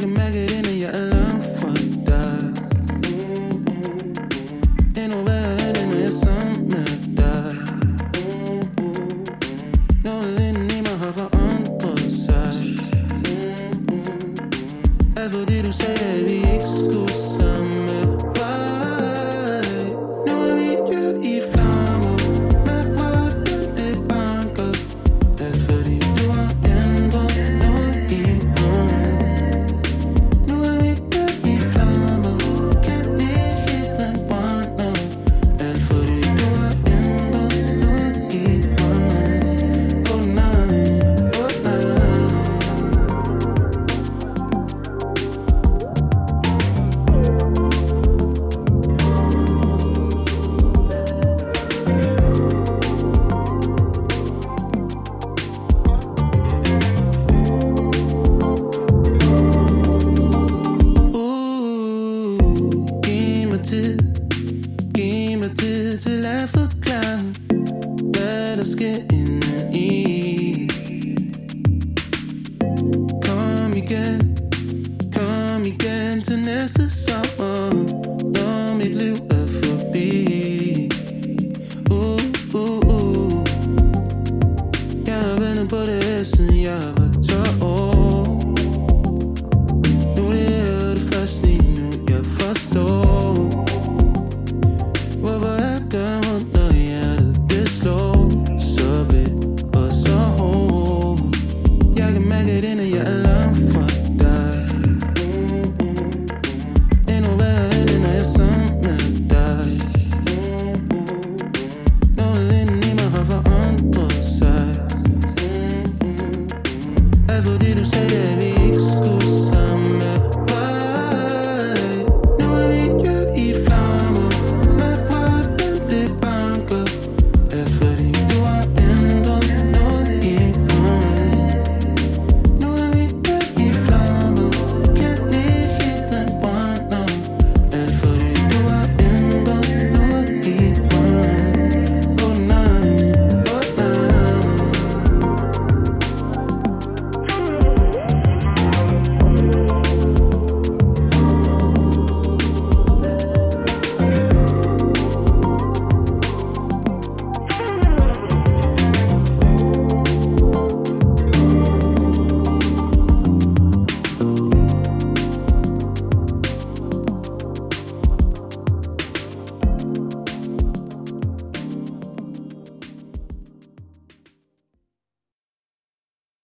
Jeg 0.01 0.09
kan 0.09 0.17
mærke 0.17 0.50